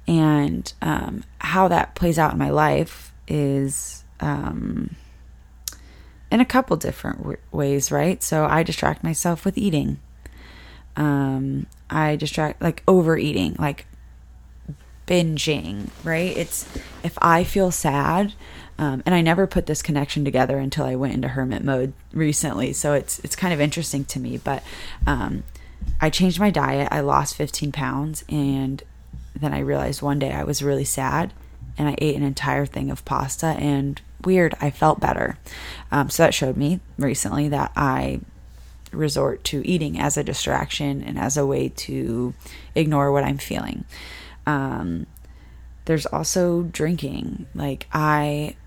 And 0.08 0.72
um, 0.84 1.24
how 1.40 1.68
that 1.68 1.96
plays 1.96 2.20
out 2.20 2.32
in 2.32 2.38
my 2.38 2.52
life 2.52 3.12
is 3.28 4.04
um, 4.20 4.96
in 6.30 6.40
a 6.40 6.46
couple 6.46 6.78
different 6.78 7.18
w- 7.18 7.40
ways, 7.52 7.92
right? 7.92 8.22
So 8.22 8.46
I 8.46 8.62
distract 8.62 9.04
myself 9.04 9.46
with 9.46 9.58
eating. 9.58 9.98
Um, 10.96 11.66
I 11.90 12.18
distract, 12.18 12.62
like 12.62 12.84
overeating, 12.88 13.56
like 13.58 13.88
binging, 15.08 15.90
right? 16.04 16.38
It's 16.38 16.70
if 17.04 17.18
I 17.20 17.44
feel 17.44 17.72
sad, 17.72 18.34
um, 18.78 19.02
and 19.08 19.16
I 19.16 19.22
never 19.22 19.48
put 19.48 19.66
this 19.66 19.82
connection 19.82 20.24
together 20.24 20.60
until 20.60 20.86
I 20.86 20.94
went 20.94 21.16
into 21.16 21.30
hermit 21.30 21.64
mode 21.64 21.94
recently. 22.12 22.74
So 22.74 22.94
it's 22.94 23.18
it's 23.20 23.36
kind 23.36 23.56
of 23.56 23.60
interesting 23.60 24.06
to 24.06 24.20
me. 24.20 24.38
But 24.38 24.62
um, 25.08 25.44
I 26.04 26.10
changed 26.10 26.38
my 26.38 26.50
diet. 26.50 26.90
I 26.92 27.00
lost 27.00 27.34
15 27.36 27.72
pounds, 27.72 28.26
and 28.28 28.84
then 29.34 29.54
I 29.54 29.60
realized 29.60 30.02
one 30.02 30.20
day 30.20 30.34
I 30.34 30.44
was 30.44 30.62
really 30.62 30.84
sad, 30.84 31.32
and 31.78 31.88
I 31.88 31.96
ate 31.98 32.18
an 32.18 32.24
entire 32.24 32.66
thing 32.66 32.92
of 32.92 33.06
pasta. 33.06 33.56
And 33.58 34.02
weird, 34.22 34.54
I 34.60 34.70
felt 34.70 35.00
better. 35.00 35.38
Um, 35.94 36.10
so 36.10 36.24
that 36.24 36.34
showed 36.34 36.58
me 36.58 36.82
recently 36.98 37.48
that 37.48 37.72
I 37.78 38.20
resort 38.92 39.46
to 39.46 39.66
eating 39.66 39.98
as 39.98 40.18
a 40.18 40.26
distraction 40.26 41.02
and 41.02 41.18
as 41.18 41.38
a 41.38 41.46
way 41.46 41.70
to 41.70 42.34
ignore 42.76 43.10
what 43.10 43.24
I'm 43.24 43.38
feeling. 43.38 43.86
Um, 44.46 45.06
there's 45.86 46.06
also 46.06 46.64
drinking. 46.64 47.46
Like 47.56 47.88
I 47.94 48.58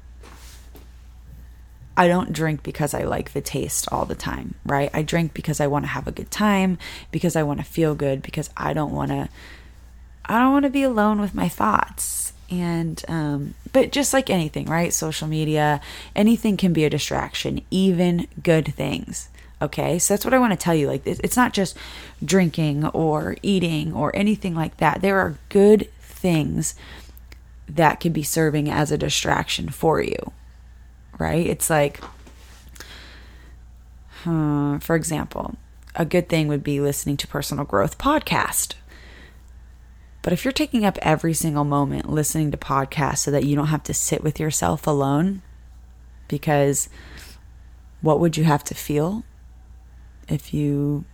I 1.96 2.08
don't 2.08 2.32
drink 2.32 2.62
because 2.62 2.92
I 2.92 3.04
like 3.04 3.32
the 3.32 3.40
taste 3.40 3.88
all 3.90 4.04
the 4.04 4.14
time, 4.14 4.54
right? 4.66 4.90
I 4.92 5.02
drink 5.02 5.32
because 5.32 5.60
I 5.60 5.66
want 5.66 5.84
to 5.84 5.90
have 5.90 6.06
a 6.06 6.12
good 6.12 6.30
time, 6.30 6.78
because 7.10 7.36
I 7.36 7.42
want 7.42 7.60
to 7.60 7.64
feel 7.64 7.94
good, 7.94 8.22
because 8.22 8.50
I 8.56 8.74
don't 8.74 8.92
want 8.92 9.10
to 9.10 9.28
I 10.28 10.40
don't 10.40 10.52
want 10.52 10.64
to 10.64 10.70
be 10.70 10.82
alone 10.82 11.20
with 11.20 11.34
my 11.34 11.48
thoughts. 11.48 12.32
And 12.50 13.02
um 13.08 13.54
but 13.72 13.92
just 13.92 14.12
like 14.12 14.28
anything, 14.28 14.66
right? 14.66 14.92
Social 14.92 15.26
media, 15.26 15.80
anything 16.14 16.56
can 16.56 16.72
be 16.72 16.84
a 16.84 16.90
distraction, 16.90 17.62
even 17.70 18.26
good 18.42 18.74
things. 18.74 19.30
Okay? 19.62 19.98
So 19.98 20.12
that's 20.12 20.24
what 20.24 20.34
I 20.34 20.38
want 20.38 20.52
to 20.52 20.62
tell 20.62 20.74
you 20.74 20.88
like 20.88 21.06
it's 21.06 21.36
not 21.36 21.54
just 21.54 21.78
drinking 22.22 22.84
or 22.88 23.36
eating 23.42 23.94
or 23.94 24.14
anything 24.14 24.54
like 24.54 24.76
that. 24.78 25.00
There 25.00 25.18
are 25.18 25.38
good 25.48 25.88
things 26.00 26.74
that 27.68 28.00
could 28.00 28.12
be 28.12 28.22
serving 28.22 28.70
as 28.70 28.92
a 28.92 28.98
distraction 28.98 29.70
for 29.70 30.02
you 30.02 30.32
right? 31.18 31.46
It's 31.46 31.70
like, 31.70 32.00
uh, 34.24 34.78
for 34.78 34.96
example, 34.96 35.56
a 35.94 36.04
good 36.04 36.28
thing 36.28 36.48
would 36.48 36.62
be 36.62 36.80
listening 36.80 37.16
to 37.18 37.26
personal 37.26 37.64
growth 37.64 37.98
podcast. 37.98 38.74
But 40.22 40.32
if 40.32 40.44
you're 40.44 40.52
taking 40.52 40.84
up 40.84 40.98
every 41.02 41.34
single 41.34 41.64
moment 41.64 42.10
listening 42.10 42.50
to 42.50 42.56
podcasts 42.56 43.18
so 43.18 43.30
that 43.30 43.44
you 43.44 43.54
don't 43.54 43.68
have 43.68 43.84
to 43.84 43.94
sit 43.94 44.24
with 44.24 44.40
yourself 44.40 44.86
alone, 44.86 45.42
because 46.28 46.88
what 48.00 48.18
would 48.18 48.36
you 48.36 48.44
have 48.44 48.64
to 48.64 48.74
feel 48.74 49.22
if 50.28 50.52
you 50.52 51.04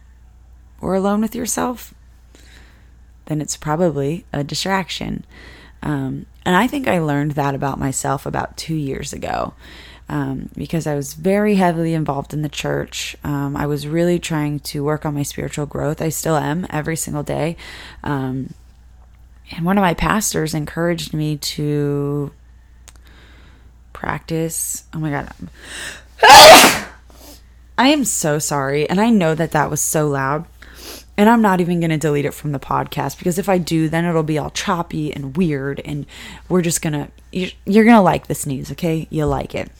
were 0.80 0.94
alone 0.94 1.20
with 1.20 1.34
yourself? 1.34 1.92
Then 3.26 3.40
it's 3.40 3.56
probably 3.56 4.24
a 4.32 4.42
distraction. 4.42 5.24
Um, 5.82 6.26
and 6.44 6.56
I 6.56 6.66
think 6.66 6.88
I 6.88 6.98
learned 6.98 7.32
that 7.32 7.54
about 7.54 7.78
myself 7.78 8.24
about 8.24 8.56
two 8.56 8.74
years 8.74 9.12
ago 9.12 9.54
um, 10.08 10.50
because 10.56 10.86
I 10.86 10.94
was 10.94 11.14
very 11.14 11.54
heavily 11.54 11.94
involved 11.94 12.34
in 12.34 12.42
the 12.42 12.48
church. 12.48 13.16
Um, 13.24 13.56
I 13.56 13.66
was 13.66 13.86
really 13.86 14.18
trying 14.18 14.60
to 14.60 14.84
work 14.84 15.06
on 15.06 15.14
my 15.14 15.22
spiritual 15.22 15.66
growth. 15.66 16.02
I 16.02 16.10
still 16.10 16.36
am 16.36 16.66
every 16.70 16.96
single 16.96 17.22
day. 17.22 17.56
Um, 18.02 18.54
and 19.50 19.64
one 19.64 19.78
of 19.78 19.82
my 19.82 19.94
pastors 19.94 20.54
encouraged 20.54 21.12
me 21.12 21.36
to 21.36 22.32
practice. 23.92 24.84
Oh 24.92 24.98
my 24.98 25.10
God. 25.10 25.32
I 27.78 27.88
am 27.88 28.04
so 28.04 28.38
sorry. 28.38 28.88
And 28.88 29.00
I 29.00 29.10
know 29.10 29.34
that 29.34 29.52
that 29.52 29.70
was 29.70 29.80
so 29.80 30.08
loud. 30.08 30.46
And 31.16 31.28
I'm 31.28 31.42
not 31.42 31.60
even 31.60 31.80
going 31.80 31.90
to 31.90 31.98
delete 31.98 32.24
it 32.24 32.34
from 32.34 32.52
the 32.52 32.58
podcast 32.58 33.18
because 33.18 33.38
if 33.38 33.48
I 33.48 33.58
do, 33.58 33.88
then 33.88 34.04
it'll 34.04 34.22
be 34.22 34.38
all 34.38 34.50
choppy 34.50 35.12
and 35.12 35.36
weird. 35.36 35.80
And 35.84 36.06
we're 36.48 36.62
just 36.62 36.80
going 36.80 36.94
to, 36.94 37.52
you're 37.64 37.84
going 37.84 37.96
to 37.96 38.00
like 38.00 38.26
this 38.26 38.46
news, 38.46 38.72
okay? 38.72 39.06
You'll 39.10 39.28
like 39.28 39.54
it. 39.54 39.70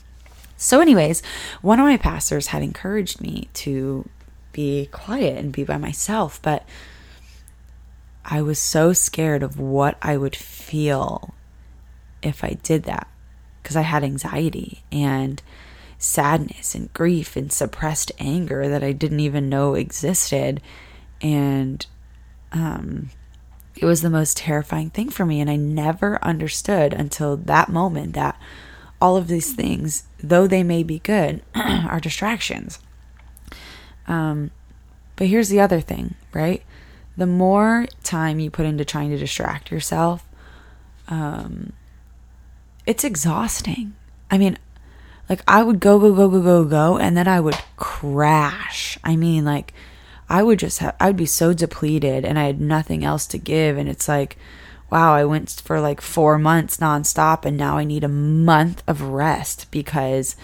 So, 0.62 0.80
anyways, 0.80 1.24
one 1.60 1.80
of 1.80 1.86
my 1.86 1.96
pastors 1.96 2.46
had 2.46 2.62
encouraged 2.62 3.20
me 3.20 3.48
to 3.54 4.08
be 4.52 4.86
quiet 4.92 5.36
and 5.36 5.52
be 5.52 5.64
by 5.64 5.76
myself, 5.76 6.40
but 6.40 6.64
I 8.24 8.42
was 8.42 8.60
so 8.60 8.92
scared 8.92 9.42
of 9.42 9.58
what 9.58 9.98
I 10.00 10.16
would 10.16 10.36
feel 10.36 11.34
if 12.22 12.44
I 12.44 12.50
did 12.62 12.84
that 12.84 13.08
because 13.60 13.74
I 13.74 13.80
had 13.80 14.04
anxiety 14.04 14.84
and 14.92 15.42
sadness 15.98 16.76
and 16.76 16.92
grief 16.92 17.34
and 17.34 17.52
suppressed 17.52 18.12
anger 18.20 18.68
that 18.68 18.84
I 18.84 18.92
didn't 18.92 19.18
even 19.18 19.48
know 19.48 19.74
existed. 19.74 20.60
And 21.20 21.84
um, 22.52 23.10
it 23.74 23.84
was 23.84 24.02
the 24.02 24.10
most 24.10 24.36
terrifying 24.36 24.90
thing 24.90 25.08
for 25.08 25.26
me. 25.26 25.40
And 25.40 25.50
I 25.50 25.56
never 25.56 26.24
understood 26.24 26.92
until 26.92 27.36
that 27.36 27.68
moment 27.68 28.12
that 28.12 28.38
all 29.02 29.16
of 29.16 29.26
these 29.26 29.52
things, 29.52 30.04
though 30.22 30.46
they 30.46 30.62
may 30.62 30.84
be 30.84 31.00
good, 31.00 31.42
are 31.56 31.98
distractions. 31.98 32.78
Um, 34.06 34.52
but 35.16 35.26
here's 35.26 35.48
the 35.48 35.58
other 35.58 35.80
thing, 35.80 36.14
right? 36.32 36.62
The 37.16 37.26
more 37.26 37.88
time 38.04 38.38
you 38.38 38.48
put 38.48 38.64
into 38.64 38.84
trying 38.84 39.10
to 39.10 39.18
distract 39.18 39.72
yourself, 39.72 40.24
um, 41.08 41.72
it's 42.86 43.02
exhausting. 43.02 43.94
I 44.30 44.38
mean, 44.38 44.56
like 45.28 45.42
I 45.48 45.64
would 45.64 45.80
go, 45.80 45.98
go, 45.98 46.14
go, 46.14 46.28
go, 46.28 46.40
go, 46.40 46.64
go, 46.64 46.96
and 46.96 47.16
then 47.16 47.26
I 47.26 47.40
would 47.40 47.58
crash. 47.76 48.98
I 49.02 49.16
mean, 49.16 49.44
like 49.44 49.74
I 50.28 50.44
would 50.44 50.60
just 50.60 50.78
have, 50.78 50.94
I 51.00 51.08
would 51.08 51.16
be 51.16 51.26
so 51.26 51.52
depleted 51.52 52.24
and 52.24 52.38
I 52.38 52.44
had 52.44 52.60
nothing 52.60 53.04
else 53.04 53.26
to 53.28 53.38
give. 53.38 53.76
And 53.76 53.88
it's 53.88 54.06
like, 54.06 54.38
wow, 54.92 55.14
I 55.14 55.24
went 55.24 55.50
for 55.64 55.80
like 55.80 56.02
four 56.02 56.38
months 56.38 56.76
nonstop 56.76 57.46
and 57.46 57.56
now 57.56 57.78
I 57.78 57.84
need 57.84 58.04
a 58.04 58.08
month 58.08 58.82
of 58.86 59.00
rest 59.00 59.70
because 59.70 60.36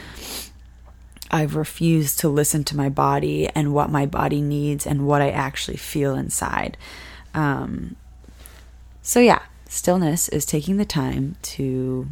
I've 1.31 1.55
refused 1.55 2.19
to 2.21 2.31
listen 2.31 2.65
to 2.65 2.77
my 2.77 2.89
body 2.89 3.47
and 3.51 3.75
what 3.75 3.91
my 3.91 4.07
body 4.07 4.41
needs 4.41 4.87
and 4.87 5.07
what 5.07 5.21
I 5.21 5.29
actually 5.29 5.77
feel 5.77 6.15
inside. 6.15 6.79
Um, 7.35 7.97
so, 9.03 9.21
yeah, 9.21 9.43
stillness 9.69 10.31
is 10.31 10.47
taking 10.47 10.79
the 10.79 10.87
time 10.87 11.37
to 11.43 12.09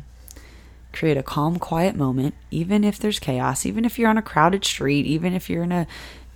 create 0.93 1.17
a 1.17 1.23
calm, 1.23 1.59
quiet 1.59 1.97
moment, 1.97 2.35
even 2.51 2.85
if 2.85 2.99
there's 2.99 3.19
chaos, 3.19 3.65
even 3.65 3.87
if 3.87 3.99
you're 3.99 4.11
on 4.11 4.19
a 4.19 4.23
crowded 4.23 4.63
street, 4.63 5.07
even 5.07 5.33
if 5.33 5.49
you're 5.49 5.63
in 5.63 5.73
a 5.73 5.87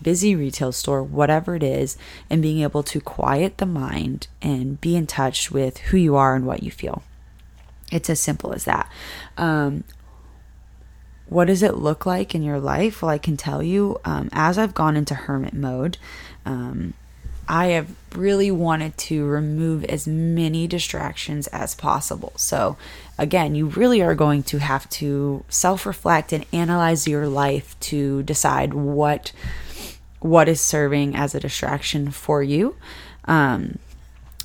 busy 0.02 0.35
retail 0.35 0.73
store, 0.73 1.02
whatever 1.02 1.54
it 1.54 1.62
is, 1.62 1.97
and 2.28 2.42
being 2.42 2.62
able 2.62 2.83
to 2.85 3.00
quiet 3.00 3.59
the 3.59 3.66
mind 3.66 4.28
and 4.41 4.80
be 4.80 4.97
in 4.97 5.06
touch 5.06 5.50
with 5.50 5.78
who 5.78 5.97
you 5.97 6.17
are 6.17 6.34
and 6.34 6.47
what 6.47 6.63
you 6.63 6.71
feel. 6.71 7.02
It's 7.93 8.10
as 8.10 8.21
simple 8.21 8.52
as 8.52 8.65
that. 8.65 8.91
Um, 9.36 9.84
what 11.26 11.47
does 11.47 11.63
it 11.63 11.76
look 11.76 12.06
like 12.06 12.34
in 12.34 12.43
your 12.43 12.58
life? 12.58 13.02
Well, 13.02 13.10
I 13.10 13.19
can 13.19 13.36
tell 13.36 13.63
you, 13.63 14.00
um, 14.04 14.28
as 14.32 14.58
I've 14.58 14.75
gone 14.75 14.97
into 14.97 15.15
hermit 15.15 15.54
mode, 15.54 15.97
um, 16.45 16.95
I 17.49 17.67
have 17.67 17.89
really 18.15 18.52
wanted 18.52 18.97
to 18.99 19.25
remove 19.25 19.84
as 19.84 20.06
many 20.06 20.69
distractions 20.69 21.49
as 21.49 21.75
possible. 21.75 22.32
So, 22.36 22.76
again, 23.19 23.56
you 23.56 23.67
really 23.67 24.00
are 24.02 24.15
going 24.15 24.45
to 24.45 24.58
have 24.58 24.89
to 24.91 25.45
self-reflect 25.49 26.32
and 26.32 26.47
analyze 26.52 27.08
your 27.08 27.26
life 27.26 27.78
to 27.80 28.23
decide 28.23 28.73
what 28.73 29.32
what 30.21 30.49
is 30.49 30.61
serving 30.61 31.17
as 31.17 31.35
a 31.35 31.41
distraction 31.41 32.11
for 32.11 32.43
you. 32.43 32.76
Um, 33.25 33.78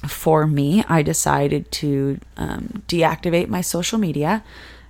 for 0.08 0.46
me, 0.46 0.84
I 0.88 1.02
decided 1.02 1.72
to 1.74 2.20
um, 2.38 2.84
deactivate 2.88 3.48
my 3.48 3.62
social 3.62 3.98
media. 3.98 4.44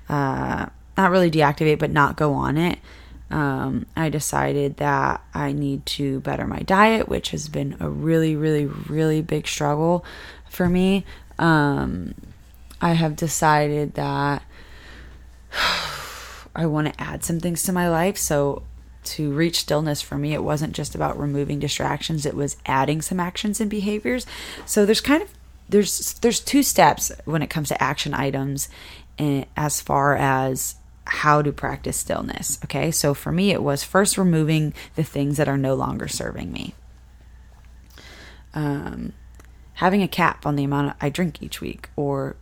Uh, 0.10 0.68
not 0.98 1.12
really 1.12 1.32
deactivate, 1.32 1.80
but 1.80 1.92
not 1.92 2.16
go 2.16 2.34
on 2.34 2.58
it 2.58 2.80
um, 3.32 3.86
I 3.96 4.10
decided 4.10 4.78
that 4.78 5.24
I 5.34 5.52
need 5.52 5.86
to 5.88 6.20
better 6.22 6.46
my 6.46 6.60
diet, 6.60 7.10
which 7.10 7.32
has 7.32 7.50
been 7.50 7.76
a 7.80 7.90
really, 7.90 8.36
really, 8.36 8.66
really 8.66 9.22
big 9.22 9.48
struggle 9.48 10.06
for 10.50 10.70
me. 10.70 11.06
Um, 11.40 12.14
I 12.82 12.94
have 12.94 13.16
decided 13.16 13.96
that 13.96 14.44
I 16.56 16.66
want 16.66 16.88
to 16.88 17.02
add 17.02 17.24
some 17.24 17.40
things 17.40 17.64
to 17.64 17.74
my 17.74 17.90
life. 17.90 18.18
So, 18.18 18.64
to 19.06 19.32
reach 19.32 19.60
stillness 19.60 20.02
for 20.02 20.18
me, 20.18 20.34
it 20.34 20.44
wasn't 20.44 20.74
just 20.74 20.96
about 20.96 21.20
removing 21.20 21.60
distractions, 21.60 22.26
it 22.26 22.36
was 22.36 22.58
adding 22.66 23.02
some 23.02 23.20
actions 23.20 23.62
and 23.62 23.70
behaviors. 23.70 24.26
So, 24.66 24.86
there's 24.86 25.02
kind 25.02 25.22
of 25.22 25.30
there's 25.70 26.14
there's 26.16 26.40
two 26.40 26.64
steps 26.64 27.12
when 27.26 27.42
it 27.42 27.50
comes 27.50 27.70
to 27.70 27.84
action 27.84 28.14
items 28.14 28.70
eh, 29.18 29.46
as 29.58 29.82
far 29.82 30.16
as 30.16 30.76
how 31.06 31.42
to 31.42 31.52
practice 31.52 31.98
stillness. 31.98 32.60
Okay, 32.66 32.92
so 32.92 33.14
for 33.14 33.32
me, 33.32 33.52
it 33.52 33.64
was 33.64 33.84
first 33.84 34.18
removing 34.18 34.74
the 34.96 35.04
things 35.04 35.38
that 35.38 35.48
are 35.48 35.58
no 35.58 35.76
longer 35.76 36.08
serving 36.08 36.52
me. 36.52 36.74
Um, 38.54 39.14
having 39.76 40.02
a 40.02 40.08
cap 40.08 40.46
on 40.46 40.56
the 40.56 40.64
amount 40.64 40.96
I 41.02 41.10
drink 41.10 41.42
each 41.42 41.62
week, 41.62 41.90
or 41.96 42.36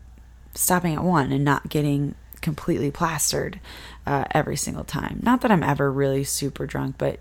stopping 0.54 0.94
at 0.94 1.04
one 1.04 1.32
and 1.32 1.44
not 1.44 1.70
getting 1.70 2.16
completely 2.44 2.92
plastered 2.92 3.60
uh, 4.06 4.26
every 4.32 4.56
single 4.56 4.84
time. 4.84 5.20
Not 5.24 5.42
that 5.42 5.52
I'm 5.52 5.64
ever 5.64 5.92
really 5.92 6.24
super 6.24 6.68
drunk, 6.68 6.96
but 7.00 7.20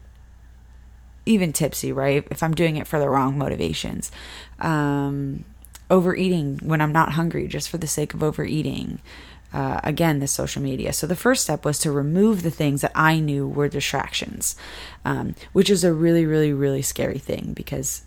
even 1.24 1.54
tipsy, 1.54 1.92
right? 1.92 2.26
If 2.30 2.42
I'm 2.42 2.54
doing 2.54 2.76
it 2.76 2.86
for 2.86 2.98
the 2.98 3.08
wrong 3.08 3.38
motivations. 3.38 4.12
Um, 4.58 5.46
overeating 5.90 6.58
when 6.62 6.80
I'm 6.80 6.92
not 6.92 7.12
hungry 7.12 7.46
just 7.46 7.68
for 7.68 7.78
the 7.78 7.86
sake 7.86 8.14
of 8.14 8.22
overeating 8.22 8.98
uh, 9.52 9.80
again, 9.84 10.18
the 10.18 10.26
social 10.26 10.62
media. 10.62 10.92
So 10.92 11.06
the 11.06 11.16
first 11.16 11.42
step 11.42 11.64
was 11.64 11.78
to 11.80 11.92
remove 11.92 12.42
the 12.42 12.50
things 12.50 12.80
that 12.80 12.92
I 12.94 13.20
knew 13.20 13.46
were 13.46 13.68
distractions, 13.68 14.56
um, 15.04 15.34
which 15.52 15.68
is 15.68 15.84
a 15.84 15.92
really, 15.92 16.24
really, 16.24 16.52
really 16.52 16.82
scary 16.82 17.18
thing 17.18 17.52
because 17.52 18.02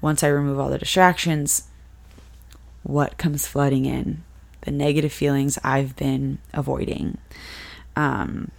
once 0.00 0.22
I 0.22 0.28
remove 0.28 0.58
all 0.58 0.70
the 0.70 0.78
distractions, 0.78 1.68
what 2.82 3.18
comes 3.18 3.46
flooding 3.46 3.84
in? 3.84 4.22
The 4.66 4.70
negative 4.70 5.12
feelings 5.12 5.58
I've 5.64 5.96
been 5.96 6.38
avoiding. 6.52 7.16
Um, 7.96 8.50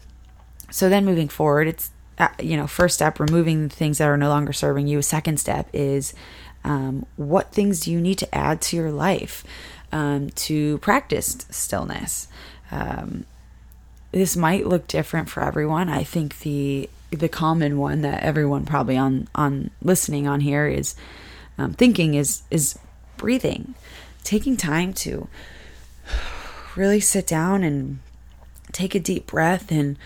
so 0.71 0.89
then 0.89 1.05
moving 1.05 1.27
forward, 1.27 1.67
it's 1.67 1.91
uh, 2.17 2.29
you 2.41 2.57
know, 2.57 2.65
first 2.65 2.95
step, 2.95 3.19
removing 3.19 3.67
the 3.67 3.75
things 3.75 3.99
that 3.99 4.07
are 4.07 4.17
no 4.17 4.29
longer 4.29 4.51
serving 4.51 4.87
you. 4.87 5.03
Second 5.03 5.39
step 5.39 5.69
is 5.71 6.15
um, 6.63 7.05
what 7.15 7.51
things 7.51 7.81
do 7.81 7.91
you 7.91 8.01
need 8.01 8.17
to 8.17 8.35
add 8.35 8.59
to 8.61 8.75
your 8.75 8.91
life? 8.91 9.43
um, 9.91 10.29
to 10.31 10.77
practice 10.79 11.45
stillness. 11.49 12.27
Um, 12.71 13.25
this 14.11 14.35
might 14.35 14.67
look 14.67 14.87
different 14.87 15.29
for 15.29 15.43
everyone. 15.43 15.89
I 15.89 16.03
think 16.03 16.39
the 16.39 16.89
the 17.09 17.29
common 17.29 17.77
one 17.77 18.01
that 18.01 18.21
everyone 18.23 18.65
probably 18.65 18.97
on 18.97 19.27
on 19.33 19.69
listening 19.81 20.27
on 20.27 20.41
here 20.41 20.67
is 20.67 20.95
um, 21.57 21.73
thinking 21.73 22.15
is 22.15 22.41
is 22.51 22.77
breathing, 23.17 23.75
taking 24.23 24.57
time 24.57 24.93
to 24.93 25.27
really 26.77 26.99
sit 26.99 27.27
down 27.27 27.63
and 27.63 27.99
take 28.71 28.95
a 28.95 28.99
deep 28.99 29.27
breath 29.27 29.71
and 29.71 29.97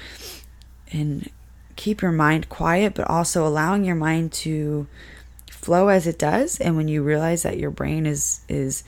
and 0.92 1.30
keep 1.76 2.02
your 2.02 2.12
mind 2.12 2.50
quiet, 2.50 2.94
but 2.94 3.10
also 3.10 3.48
allowing 3.48 3.84
your 3.84 3.96
mind 3.96 4.32
to 4.32 4.88
flow 5.50 5.88
as 5.88 6.06
it 6.08 6.20
does. 6.20 6.60
And 6.60 6.76
when 6.76 6.88
you 6.88 7.04
realize 7.04 7.44
that 7.44 7.58
your 7.58 7.72
brain 7.72 8.06
is 8.06 8.42
is 8.48 8.84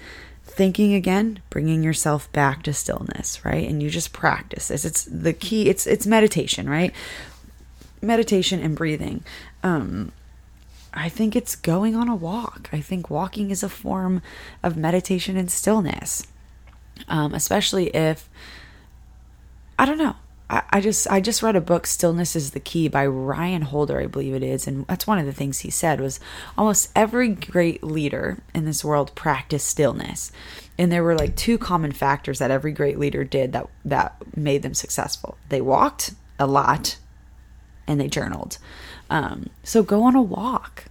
thinking 0.46 0.94
again 0.94 1.40
bringing 1.50 1.84
yourself 1.84 2.32
back 2.32 2.62
to 2.64 2.74
stillness 2.74 3.44
right? 3.44 3.68
And 3.68 3.82
you 3.82 3.90
just 3.90 4.14
practice 4.14 4.68
this. 4.68 4.86
It's 4.86 5.06
the 5.06 5.34
key. 5.34 5.70
It's 5.70 5.88
it's 5.88 6.06
meditation 6.06 6.70
right? 6.70 6.94
Meditation 8.02 8.60
and 8.60 8.76
breathing. 8.76 9.24
Um 9.64 10.12
i 10.96 11.10
think 11.10 11.36
it's 11.36 11.56
going 11.56 11.96
on 11.96 12.08
a 12.08 12.16
walk. 12.16 12.70
I 12.72 12.80
think 12.80 13.10
walking 13.10 13.50
is 13.50 13.64
a 13.64 13.70
form 13.70 14.22
of 14.62 14.78
meditation 14.78 15.38
and 15.38 15.50
stillness 15.50 16.28
um 17.08 17.34
especially 17.34 17.88
if 17.96 18.30
i 19.78 19.86
don't 19.86 19.98
know 19.98 20.16
I, 20.50 20.82
just 20.82 21.10
I 21.10 21.20
just 21.20 21.42
read 21.42 21.56
a 21.56 21.62
book, 21.62 21.88
Stillness 21.88 22.36
is 22.36 22.52
the 22.52 22.60
Key 22.60 22.88
by 22.88 23.06
Ryan 23.06 23.64
Holder, 23.64 24.00
I 24.00 24.08
believe 24.08 24.36
it 24.36 24.44
is, 24.44 24.68
and 24.68 24.86
that's 24.88 25.08
one 25.08 25.18
of 25.18 25.26
the 25.26 25.34
things 25.34 25.60
he 25.60 25.72
said 25.72 26.00
was 26.00 26.20
almost 26.58 26.92
every 26.96 27.30
great 27.30 27.84
leader 27.84 28.38
in 28.54 28.66
this 28.66 28.84
world 28.84 29.16
practiced 29.16 29.68
stillness. 29.68 30.32
And 30.78 30.92
there 30.92 31.04
were 31.04 31.18
like 31.18 31.36
two 31.36 31.58
common 31.58 31.92
factors 31.92 32.40
that 32.40 32.52
every 32.52 32.72
great 32.72 33.00
leader 33.00 33.24
did 33.24 33.54
that 33.54 33.68
that 33.86 34.16
made 34.36 34.62
them 34.62 34.74
successful. 34.74 35.38
They 35.50 35.62
walked 35.62 36.14
a 36.40 36.46
lot 36.46 36.98
and 37.88 38.00
they 38.00 38.08
journaled. 38.08 38.58
Um, 39.10 39.50
so 39.64 39.82
go 39.84 40.04
on 40.04 40.16
a 40.16 40.22
walk. 40.22 40.86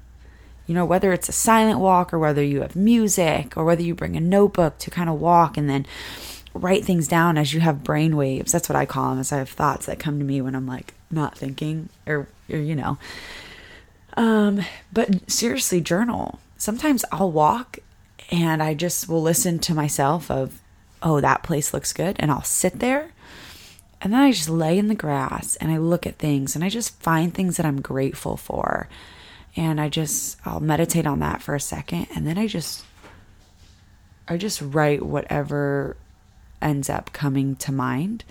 You 0.72 0.78
know, 0.78 0.86
whether 0.86 1.12
it's 1.12 1.28
a 1.28 1.32
silent 1.32 1.80
walk 1.80 2.14
or 2.14 2.18
whether 2.18 2.42
you 2.42 2.62
have 2.62 2.74
music 2.74 3.58
or 3.58 3.64
whether 3.66 3.82
you 3.82 3.94
bring 3.94 4.16
a 4.16 4.20
notebook 4.20 4.78
to 4.78 4.90
kind 4.90 5.10
of 5.10 5.20
walk 5.20 5.58
and 5.58 5.68
then 5.68 5.84
write 6.54 6.82
things 6.82 7.06
down 7.06 7.36
as 7.36 7.52
you 7.52 7.60
have 7.60 7.84
brain 7.84 8.16
waves. 8.16 8.52
That's 8.52 8.70
what 8.70 8.76
I 8.76 8.86
call 8.86 9.10
them, 9.10 9.18
as 9.18 9.32
I 9.32 9.36
have 9.36 9.50
thoughts 9.50 9.84
that 9.84 9.98
come 9.98 10.18
to 10.18 10.24
me 10.24 10.40
when 10.40 10.54
I'm 10.54 10.66
like 10.66 10.94
not 11.10 11.36
thinking 11.36 11.90
or, 12.06 12.26
or 12.48 12.56
you 12.56 12.74
know. 12.74 12.96
Um, 14.16 14.62
but 14.90 15.30
seriously, 15.30 15.82
journal. 15.82 16.40
Sometimes 16.56 17.04
I'll 17.12 17.30
walk 17.30 17.78
and 18.30 18.62
I 18.62 18.72
just 18.72 19.10
will 19.10 19.20
listen 19.20 19.58
to 19.58 19.74
myself 19.74 20.30
of, 20.30 20.62
oh, 21.02 21.20
that 21.20 21.42
place 21.42 21.74
looks 21.74 21.92
good. 21.92 22.16
And 22.18 22.30
I'll 22.30 22.44
sit 22.44 22.78
there 22.78 23.10
and 24.00 24.14
then 24.14 24.22
I 24.22 24.32
just 24.32 24.48
lay 24.48 24.78
in 24.78 24.88
the 24.88 24.94
grass 24.94 25.54
and 25.56 25.70
I 25.70 25.76
look 25.76 26.06
at 26.06 26.16
things 26.16 26.54
and 26.54 26.64
I 26.64 26.70
just 26.70 26.98
find 27.02 27.34
things 27.34 27.58
that 27.58 27.66
I'm 27.66 27.82
grateful 27.82 28.38
for. 28.38 28.88
And 29.56 29.80
I 29.80 29.88
just, 29.88 30.38
I'll 30.46 30.60
meditate 30.60 31.06
on 31.06 31.18
that 31.20 31.42
for 31.42 31.54
a 31.54 31.60
second. 31.60 32.08
And 32.14 32.26
then 32.26 32.38
I 32.38 32.46
just, 32.46 32.84
I 34.26 34.36
just 34.36 34.62
write 34.62 35.02
whatever 35.02 35.96
ends 36.62 36.88
up 36.88 37.12
coming 37.12 37.56
to 37.56 37.72
mind. 37.72 38.24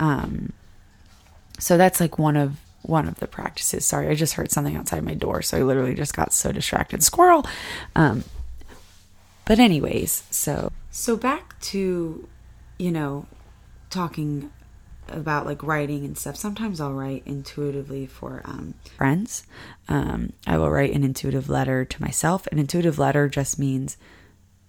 Um, 0.00 0.52
so 1.58 1.76
that's 1.76 2.00
like 2.00 2.18
one 2.18 2.36
of 2.36 2.56
one 2.82 3.08
of 3.08 3.18
the 3.18 3.26
practices. 3.26 3.84
Sorry, 3.84 4.08
I 4.08 4.14
just 4.14 4.34
heard 4.34 4.50
something 4.50 4.76
outside 4.76 5.04
my 5.04 5.14
door, 5.14 5.42
so 5.42 5.58
I 5.58 5.62
literally 5.62 5.94
just 5.94 6.14
got 6.14 6.32
so 6.32 6.52
distracted. 6.52 7.02
Squirrel. 7.02 7.46
Um, 7.96 8.24
but 9.44 9.58
anyways, 9.58 10.24
so 10.30 10.72
so 10.90 11.16
back 11.16 11.58
to 11.62 12.28
you 12.78 12.90
know 12.90 13.26
talking 13.90 14.50
about 15.08 15.46
like 15.46 15.62
writing 15.62 16.04
and 16.04 16.16
stuff. 16.16 16.36
Sometimes 16.36 16.80
I'll 16.80 16.92
write 16.92 17.22
intuitively 17.26 18.06
for 18.06 18.42
um, 18.44 18.74
friends. 18.96 19.44
Um, 19.88 20.32
I 20.46 20.58
will 20.58 20.70
write 20.70 20.92
an 20.92 21.04
intuitive 21.04 21.48
letter 21.48 21.84
to 21.84 22.02
myself. 22.02 22.46
An 22.48 22.58
intuitive 22.58 22.98
letter 22.98 23.28
just 23.28 23.58
means 23.58 23.96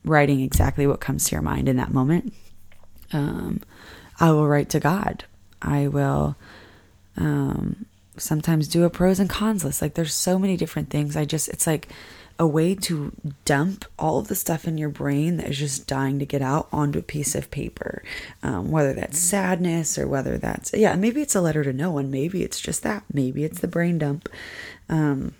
writing 0.04 0.41
exactly 0.41 0.86
what 0.86 1.00
comes 1.00 1.26
to 1.26 1.36
your 1.36 1.41
mind 1.41 1.67
in 1.67 1.78
that 1.78 1.93
moment. 1.93 2.34
Um, 3.12 3.62
I 4.19 4.32
will 4.32 4.48
write 4.48 4.69
to 4.69 4.80
God. 4.80 5.26
I 5.62 5.88
will 5.88 6.36
um, 7.17 7.86
sometimes 8.17 8.67
do 8.67 8.84
a 8.84 8.89
pros 8.89 9.19
and 9.19 9.30
cons 9.30 9.63
list. 9.63 9.82
Like 9.82 9.95
there's 9.95 10.13
so 10.13 10.38
many 10.38 10.58
different 10.58 10.89
things. 10.89 11.15
I 11.15 11.26
just, 11.26 11.50
it's 11.50 11.67
like, 11.67 11.89
a 12.38 12.45
way 12.45 12.76
to 12.76 13.13
dump 13.45 13.86
all 13.98 14.19
of 14.19 14.28
the 14.28 14.36
stuff 14.36 14.67
in 14.67 14.78
your 14.78 14.89
brain 14.89 15.38
that 15.38 15.48
is 15.48 15.58
just 15.58 15.88
dying 15.88 16.19
to 16.19 16.26
get 16.26 16.41
out 16.41 16.67
onto 16.71 17.00
a 17.00 17.04
piece 17.04 17.34
of 17.34 17.50
paper. 17.50 18.04
Um, 18.43 18.71
whether 18.71 18.93
that's 18.93 19.17
sadness 19.17 19.98
or 19.98 20.06
whether 20.08 20.38
that's, 20.38 20.74
yeah, 20.74 20.95
maybe 20.95 21.21
it's 21.21 21.36
a 21.36 21.41
letter 21.41 21.63
to 21.63 21.71
no 21.71 21.91
one. 21.91 22.12
Maybe 22.12 22.43
it's 22.43 22.60
just 22.60 22.84
that. 22.84 23.04
Maybe 23.13 23.45
it's 23.45 23.62
the 23.62 23.69
brain 23.69 23.98
dump. 23.98 24.28
Um, 24.89 25.34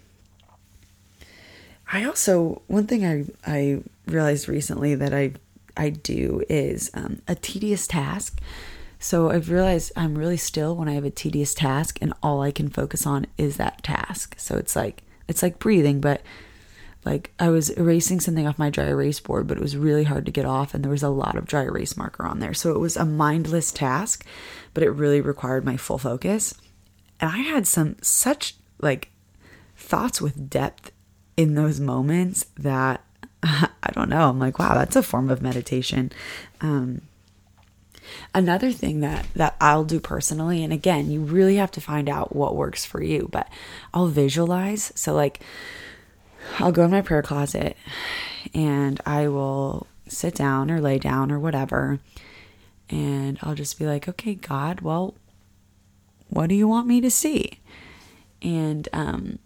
I 1.91 2.05
also, 2.05 2.62
one 2.67 2.88
thing 2.88 3.05
I, 3.05 3.25
I 3.45 3.84
realized 4.08 4.47
recently 4.47 4.95
that 4.95 5.13
I, 5.13 5.34
I 5.75 5.89
do 5.89 6.43
is 6.49 6.91
um, 6.93 7.21
a 7.27 7.36
tedious 7.36 7.88
task. 7.88 8.39
So 8.99 9.29
I've 9.29 9.51
realized 9.51 9.91
I'm 9.97 10.17
really 10.17 10.38
still 10.38 10.75
when 10.77 10.88
I 10.88 10.93
have 10.93 11.03
a 11.03 11.12
tedious 11.12 11.53
task 11.53 11.99
and 12.01 12.13
all 12.23 12.41
I 12.41 12.51
can 12.51 12.69
focus 12.69 13.05
on 13.05 13.27
is 13.38 13.58
that 13.58 13.84
task. 13.84 14.36
So 14.39 14.55
it's 14.55 14.77
like, 14.77 15.03
it's 15.27 15.43
like 15.43 15.60
breathing, 15.60 15.99
but 15.99 16.21
like 17.05 17.31
I 17.39 17.49
was 17.49 17.69
erasing 17.69 18.19
something 18.19 18.47
off 18.47 18.57
my 18.57 18.71
dry 18.71 18.85
erase 18.85 19.19
board, 19.19 19.47
but 19.47 19.57
it 19.57 19.61
was 19.61 19.77
really 19.77 20.03
hard 20.03 20.25
to 20.25 20.31
get 20.31 20.45
off, 20.45 20.73
and 20.73 20.83
there 20.83 20.91
was 20.91 21.03
a 21.03 21.09
lot 21.09 21.35
of 21.35 21.45
dry 21.45 21.61
erase 21.61 21.95
marker 21.95 22.25
on 22.25 22.39
there. 22.39 22.53
So 22.53 22.71
it 22.71 22.79
was 22.79 22.97
a 22.97 23.05
mindless 23.05 23.71
task, 23.71 24.25
but 24.73 24.83
it 24.83 24.89
really 24.89 25.21
required 25.21 25.63
my 25.63 25.77
full 25.77 25.99
focus. 25.99 26.55
And 27.19 27.29
I 27.29 27.37
had 27.37 27.67
some 27.67 27.97
such 28.01 28.55
like 28.81 29.11
thoughts 29.77 30.19
with 30.19 30.49
depth 30.49 30.91
in 31.37 31.53
those 31.53 31.79
moments 31.79 32.47
that 32.57 33.01
I 33.43 33.91
don't 33.93 34.09
know. 34.09 34.29
I'm 34.29 34.39
like, 34.39 34.57
wow, 34.57 34.73
that's 34.73 34.95
a 34.95 35.03
form 35.03 35.29
of 35.29 35.43
meditation. 35.43 36.11
Um, 36.61 37.01
another 38.33 38.71
thing 38.71 39.01
that 39.01 39.27
that 39.35 39.55
I'll 39.61 39.85
do 39.85 39.99
personally, 39.99 40.63
and 40.63 40.73
again, 40.73 41.11
you 41.11 41.21
really 41.21 41.57
have 41.57 41.71
to 41.71 41.81
find 41.81 42.09
out 42.09 42.35
what 42.35 42.55
works 42.55 42.83
for 42.83 43.03
you, 43.03 43.29
but 43.31 43.47
I'll 43.93 44.07
visualize. 44.07 44.91
So 44.95 45.13
like 45.13 45.41
I'll 46.60 46.71
go 46.71 46.84
in 46.86 46.91
my 46.91 47.01
prayer 47.01 47.21
closet 47.21 47.75
and 48.53 49.01
I 49.05 49.27
will 49.27 49.88
sit 50.08 50.36
down 50.36 50.71
or 50.71 50.79
lay 50.79 50.99
down 50.99 51.31
or 51.31 51.39
whatever. 51.39 51.99
And 52.89 53.39
I'll 53.41 53.55
just 53.55 53.79
be 53.79 53.86
like, 53.86 54.08
okay, 54.08 54.36
God, 54.36 54.81
well, 54.81 55.15
what 56.29 56.47
do 56.47 56.55
you 56.55 56.67
want 56.67 56.88
me 56.88 57.01
to 57.01 57.10
see? 57.10 57.60
And 58.41 58.88
um, 58.93 59.39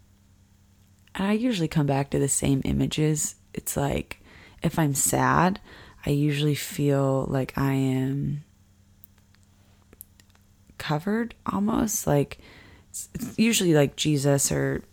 I 1.16 1.34
usually 1.34 1.68
come 1.68 1.86
back 1.86 2.10
to 2.10 2.20
the 2.20 2.28
same 2.28 2.62
images. 2.66 3.36
It's 3.54 3.78
like 3.78 4.22
if 4.62 4.78
I'm 4.78 4.94
sad, 4.94 5.60
I 6.06 6.12
usually 6.12 6.56
feel 6.56 7.26
like 7.30 7.58
I 7.58 7.74
am 7.74 8.44
covered 10.78 11.36
almost 11.46 12.08
like 12.08 12.40
it's 12.90 13.38
usually 13.38 13.74
like 13.74 13.96
Jesus 13.96 14.52
or 14.52 14.84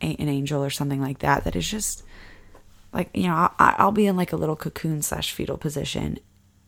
an 0.00 0.28
angel 0.28 0.62
or 0.62 0.70
something 0.70 1.00
like 1.00 1.20
that 1.20 1.44
that 1.44 1.56
is 1.56 1.68
just 1.68 2.02
like 2.92 3.10
you 3.14 3.24
know 3.24 3.34
I'll, 3.34 3.74
I'll 3.78 3.92
be 3.92 4.06
in 4.06 4.16
like 4.16 4.32
a 4.32 4.36
little 4.36 4.56
cocoon 4.56 5.02
slash 5.02 5.32
fetal 5.32 5.56
position 5.56 6.18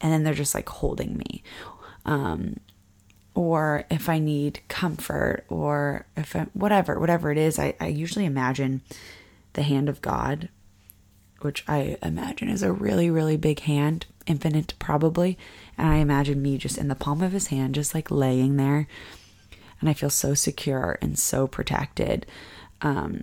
and 0.00 0.12
then 0.12 0.24
they're 0.24 0.34
just 0.34 0.54
like 0.54 0.68
holding 0.68 1.16
me. 1.16 1.42
Um 2.04 2.60
or 3.34 3.84
if 3.88 4.08
i 4.08 4.18
need 4.18 4.58
comfort 4.66 5.44
or 5.48 6.06
if 6.16 6.34
I, 6.34 6.46
whatever 6.54 6.98
whatever 6.98 7.30
it 7.30 7.38
is 7.38 7.56
I, 7.58 7.74
I 7.78 7.86
usually 7.86 8.24
imagine 8.24 8.80
the 9.52 9.62
hand 9.62 9.88
of 9.88 10.02
god 10.02 10.48
which 11.42 11.62
i 11.68 11.96
imagine 12.02 12.48
is 12.48 12.64
a 12.64 12.72
really 12.72 13.10
really 13.10 13.36
big 13.36 13.60
hand 13.60 14.06
infinite 14.28 14.74
probably. 14.78 15.38
And 15.76 15.88
i 15.88 15.96
imagine 15.96 16.42
me 16.42 16.58
just 16.58 16.78
in 16.78 16.88
the 16.88 16.94
palm 16.94 17.22
of 17.22 17.32
his 17.32 17.48
hand 17.48 17.74
just 17.74 17.94
like 17.94 18.10
laying 18.10 18.56
there. 18.56 18.86
And 19.80 19.88
i 19.88 19.94
feel 19.94 20.10
so 20.10 20.34
secure 20.34 20.98
and 21.00 21.18
so 21.18 21.46
protected 21.46 22.26
um, 22.82 23.22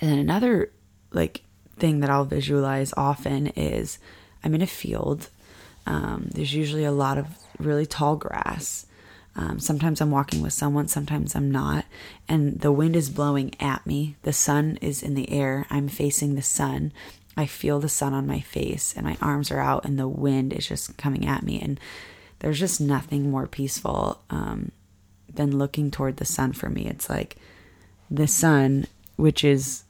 and 0.00 0.10
then 0.10 0.18
another 0.18 0.70
like 1.12 1.42
thing 1.78 2.00
that 2.00 2.10
I'll 2.10 2.24
visualize 2.24 2.92
often 2.96 3.48
is 3.48 3.98
I'm 4.44 4.54
in 4.54 4.62
a 4.62 4.66
field. 4.66 5.28
Um, 5.86 6.28
there's 6.32 6.54
usually 6.54 6.84
a 6.84 6.92
lot 6.92 7.18
of 7.18 7.26
really 7.58 7.86
tall 7.86 8.16
grass. 8.16 8.86
Um, 9.36 9.60
sometimes 9.60 10.00
I'm 10.00 10.10
walking 10.10 10.40
with 10.40 10.54
someone, 10.54 10.88
sometimes 10.88 11.36
I'm 11.36 11.50
not. 11.50 11.84
And 12.26 12.60
the 12.60 12.72
wind 12.72 12.96
is 12.96 13.10
blowing 13.10 13.54
at 13.60 13.86
me. 13.86 14.16
The 14.22 14.32
sun 14.32 14.78
is 14.80 15.02
in 15.02 15.14
the 15.14 15.30
air. 15.30 15.66
I'm 15.68 15.88
facing 15.88 16.34
the 16.34 16.42
sun. 16.42 16.92
I 17.36 17.44
feel 17.44 17.78
the 17.78 17.88
sun 17.88 18.14
on 18.14 18.26
my 18.26 18.40
face, 18.40 18.94
and 18.96 19.04
my 19.04 19.18
arms 19.20 19.50
are 19.50 19.60
out, 19.60 19.84
and 19.84 19.98
the 19.98 20.08
wind 20.08 20.54
is 20.54 20.66
just 20.66 20.96
coming 20.96 21.26
at 21.26 21.42
me. 21.42 21.60
And 21.60 21.78
there's 22.38 22.58
just 22.58 22.80
nothing 22.80 23.30
more 23.30 23.46
peaceful 23.46 24.22
um, 24.30 24.72
than 25.32 25.58
looking 25.58 25.90
toward 25.90 26.16
the 26.16 26.24
sun 26.24 26.54
for 26.54 26.70
me. 26.70 26.86
It's 26.86 27.10
like 27.10 27.36
the 28.10 28.26
sun, 28.26 28.86
which 29.16 29.44
is 29.44 29.84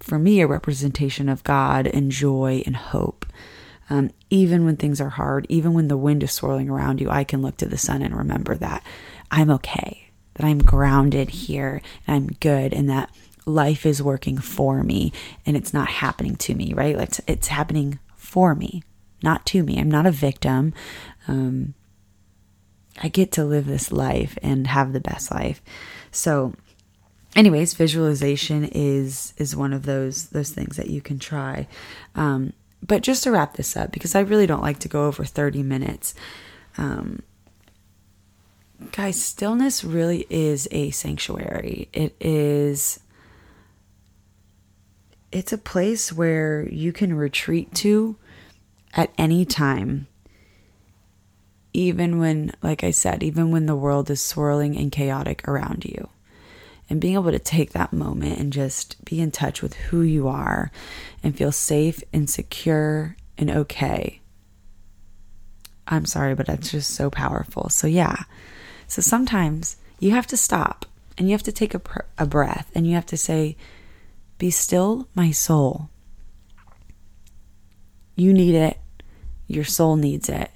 for 0.00 0.18
me 0.18 0.40
a 0.40 0.46
representation 0.46 1.28
of 1.28 1.44
God 1.44 1.86
and 1.86 2.10
joy 2.10 2.62
and 2.66 2.76
hope. 2.76 3.26
Um, 3.90 4.10
even 4.30 4.64
when 4.64 4.76
things 4.76 5.00
are 5.00 5.10
hard, 5.10 5.46
even 5.48 5.74
when 5.74 5.88
the 5.88 5.96
wind 5.96 6.22
is 6.22 6.32
swirling 6.32 6.70
around 6.70 7.00
you, 7.00 7.10
I 7.10 7.24
can 7.24 7.42
look 7.42 7.56
to 7.58 7.66
the 7.66 7.78
sun 7.78 8.02
and 8.02 8.16
remember 8.16 8.54
that 8.56 8.82
I'm 9.30 9.50
okay, 9.50 10.08
that 10.34 10.46
I'm 10.46 10.58
grounded 10.58 11.30
here 11.30 11.82
and 12.06 12.16
I'm 12.16 12.36
good, 12.40 12.72
and 12.72 12.88
that 12.88 13.10
life 13.46 13.84
is 13.84 14.02
working 14.02 14.38
for 14.38 14.82
me 14.82 15.12
and 15.44 15.56
it's 15.56 15.74
not 15.74 15.88
happening 15.88 16.36
to 16.36 16.54
me, 16.54 16.72
right? 16.72 16.96
It's, 16.96 17.20
it's 17.26 17.48
happening 17.48 17.98
for 18.16 18.54
me, 18.54 18.82
not 19.22 19.44
to 19.46 19.62
me. 19.62 19.78
I'm 19.78 19.90
not 19.90 20.06
a 20.06 20.10
victim. 20.10 20.72
Um, 21.28 21.74
I 23.02 23.08
get 23.08 23.32
to 23.32 23.44
live 23.44 23.66
this 23.66 23.92
life 23.92 24.38
and 24.42 24.66
have 24.66 24.92
the 24.92 25.00
best 25.00 25.30
life. 25.30 25.60
So, 26.10 26.54
anyways, 27.34 27.74
visualization 27.74 28.64
is 28.64 29.34
is 29.36 29.56
one 29.56 29.72
of 29.72 29.84
those 29.84 30.28
those 30.28 30.50
things 30.50 30.76
that 30.76 30.88
you 30.88 31.00
can 31.00 31.18
try. 31.18 31.66
Um, 32.14 32.52
but 32.86 33.02
just 33.02 33.24
to 33.24 33.30
wrap 33.30 33.54
this 33.54 33.76
up, 33.76 33.92
because 33.92 34.14
I 34.14 34.20
really 34.20 34.46
don't 34.46 34.62
like 34.62 34.78
to 34.80 34.88
go 34.88 35.06
over 35.06 35.24
thirty 35.24 35.62
minutes. 35.62 36.14
Um, 36.76 37.22
guys, 38.92 39.20
stillness 39.22 39.84
really 39.84 40.26
is 40.30 40.68
a 40.70 40.90
sanctuary. 40.90 41.88
It 41.92 42.14
is. 42.20 43.00
It's 45.32 45.52
a 45.52 45.58
place 45.58 46.12
where 46.12 46.68
you 46.68 46.92
can 46.92 47.14
retreat 47.14 47.74
to 47.76 48.16
at 48.92 49.10
any 49.18 49.44
time 49.44 50.06
even 51.76 52.20
when, 52.20 52.52
like 52.62 52.84
I 52.84 52.92
said, 52.92 53.24
even 53.24 53.50
when 53.50 53.66
the 53.66 53.74
world 53.74 54.08
is 54.08 54.20
swirling 54.20 54.76
and 54.76 54.92
chaotic 54.92 55.48
around 55.48 55.84
you 55.84 56.08
and 56.88 57.00
being 57.00 57.14
able 57.14 57.30
to 57.30 57.38
take 57.38 57.72
that 57.72 57.92
moment 57.92 58.38
and 58.38 58.52
just 58.52 59.02
be 59.04 59.20
in 59.20 59.30
touch 59.30 59.62
with 59.62 59.74
who 59.74 60.02
you 60.02 60.28
are 60.28 60.70
and 61.22 61.36
feel 61.36 61.52
safe 61.52 62.02
and 62.12 62.28
secure 62.28 63.16
and 63.38 63.50
okay. 63.50 64.20
I'm 65.86 66.06
sorry, 66.06 66.34
but 66.34 66.46
that's 66.46 66.70
just 66.70 66.90
so 66.94 67.10
powerful. 67.10 67.68
So, 67.68 67.86
yeah. 67.86 68.24
So 68.86 69.02
sometimes 69.02 69.76
you 69.98 70.12
have 70.12 70.26
to 70.28 70.36
stop 70.36 70.86
and 71.16 71.28
you 71.28 71.32
have 71.32 71.42
to 71.44 71.52
take 71.52 71.74
a, 71.74 71.80
a 72.18 72.26
breath 72.26 72.70
and 72.74 72.86
you 72.86 72.94
have 72.94 73.06
to 73.06 73.16
say, 73.16 73.56
Be 74.38 74.50
still, 74.50 75.08
my 75.14 75.30
soul. 75.30 75.90
You 78.16 78.32
need 78.32 78.54
it. 78.54 78.78
Your 79.46 79.64
soul 79.64 79.96
needs 79.96 80.28
it. 80.28 80.50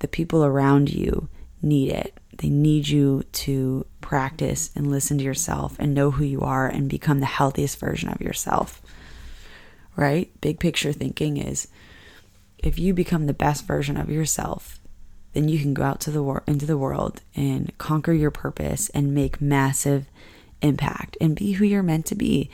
The 0.00 0.08
people 0.08 0.44
around 0.44 0.90
you 0.90 1.28
need 1.62 1.90
it. 1.90 2.14
They 2.38 2.48
need 2.48 2.88
you 2.88 3.24
to 3.32 3.86
practice 4.00 4.70
and 4.74 4.90
listen 4.90 5.18
to 5.18 5.24
yourself 5.24 5.76
and 5.78 5.92
know 5.92 6.12
who 6.12 6.24
you 6.24 6.40
are 6.40 6.66
and 6.66 6.88
become 6.88 7.20
the 7.20 7.26
healthiest 7.26 7.78
version 7.78 8.08
of 8.08 8.20
yourself. 8.20 8.80
Right? 9.96 10.30
Big 10.40 10.60
picture 10.60 10.92
thinking 10.92 11.36
is 11.36 11.68
if 12.58 12.78
you 12.78 12.94
become 12.94 13.26
the 13.26 13.32
best 13.32 13.66
version 13.66 13.96
of 13.96 14.08
yourself, 14.08 14.78
then 15.32 15.48
you 15.48 15.58
can 15.58 15.74
go 15.74 15.82
out 15.82 16.00
to 16.00 16.10
the 16.10 16.22
wor- 16.22 16.44
into 16.46 16.66
the 16.66 16.78
world 16.78 17.20
and 17.34 17.76
conquer 17.78 18.12
your 18.12 18.30
purpose 18.30 18.88
and 18.90 19.14
make 19.14 19.40
massive 19.40 20.06
impact 20.62 21.16
and 21.20 21.36
be 21.36 21.52
who 21.52 21.64
you're 21.64 21.82
meant 21.82 22.06
to 22.06 22.14
be 22.14 22.50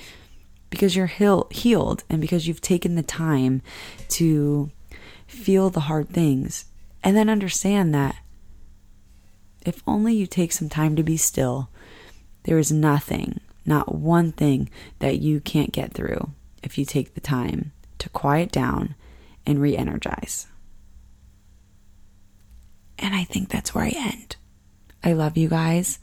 because 0.70 0.96
you're 0.96 1.06
heal- 1.06 1.46
healed 1.50 2.04
and 2.10 2.20
because 2.20 2.48
you've 2.48 2.60
taken 2.60 2.94
the 2.94 3.02
time 3.02 3.62
to 4.08 4.70
feel 5.26 5.70
the 5.70 5.80
hard 5.80 6.08
things 6.08 6.64
and 7.02 7.16
then 7.16 7.28
understand 7.28 7.94
that 7.94 8.16
if 9.64 9.82
only 9.86 10.14
you 10.14 10.26
take 10.26 10.52
some 10.52 10.68
time 10.68 10.96
to 10.96 11.02
be 11.02 11.16
still, 11.16 11.68
there 12.44 12.58
is 12.58 12.70
nothing, 12.70 13.40
not 13.64 13.94
one 13.94 14.32
thing 14.32 14.70
that 14.98 15.18
you 15.18 15.40
can't 15.40 15.72
get 15.72 15.92
through 15.92 16.30
if 16.62 16.78
you 16.78 16.84
take 16.84 17.14
the 17.14 17.20
time 17.20 17.72
to 17.98 18.08
quiet 18.10 18.52
down 18.52 18.94
and 19.46 19.60
re 19.60 19.76
energize. 19.76 20.46
And 22.98 23.14
I 23.14 23.24
think 23.24 23.48
that's 23.48 23.74
where 23.74 23.84
I 23.84 23.90
end. 23.90 24.36
I 25.02 25.12
love 25.12 25.36
you 25.36 25.48
guys. 25.48 25.98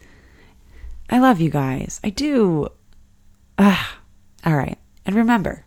I 1.10 1.20
love 1.20 1.40
you 1.40 1.50
guys. 1.50 2.00
I 2.04 2.10
do. 2.10 2.68
Ah, 3.58 3.98
all 4.46 4.56
right. 4.56 4.78
And 5.06 5.16
remember, 5.16 5.66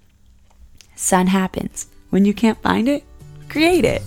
sun 0.95 1.29
happens. 1.29 1.87
When 2.11 2.25
you 2.25 2.33
can't 2.33 2.63
find 2.63 2.89
it, 2.89 3.05
create 3.49 3.85
it. 3.85 4.03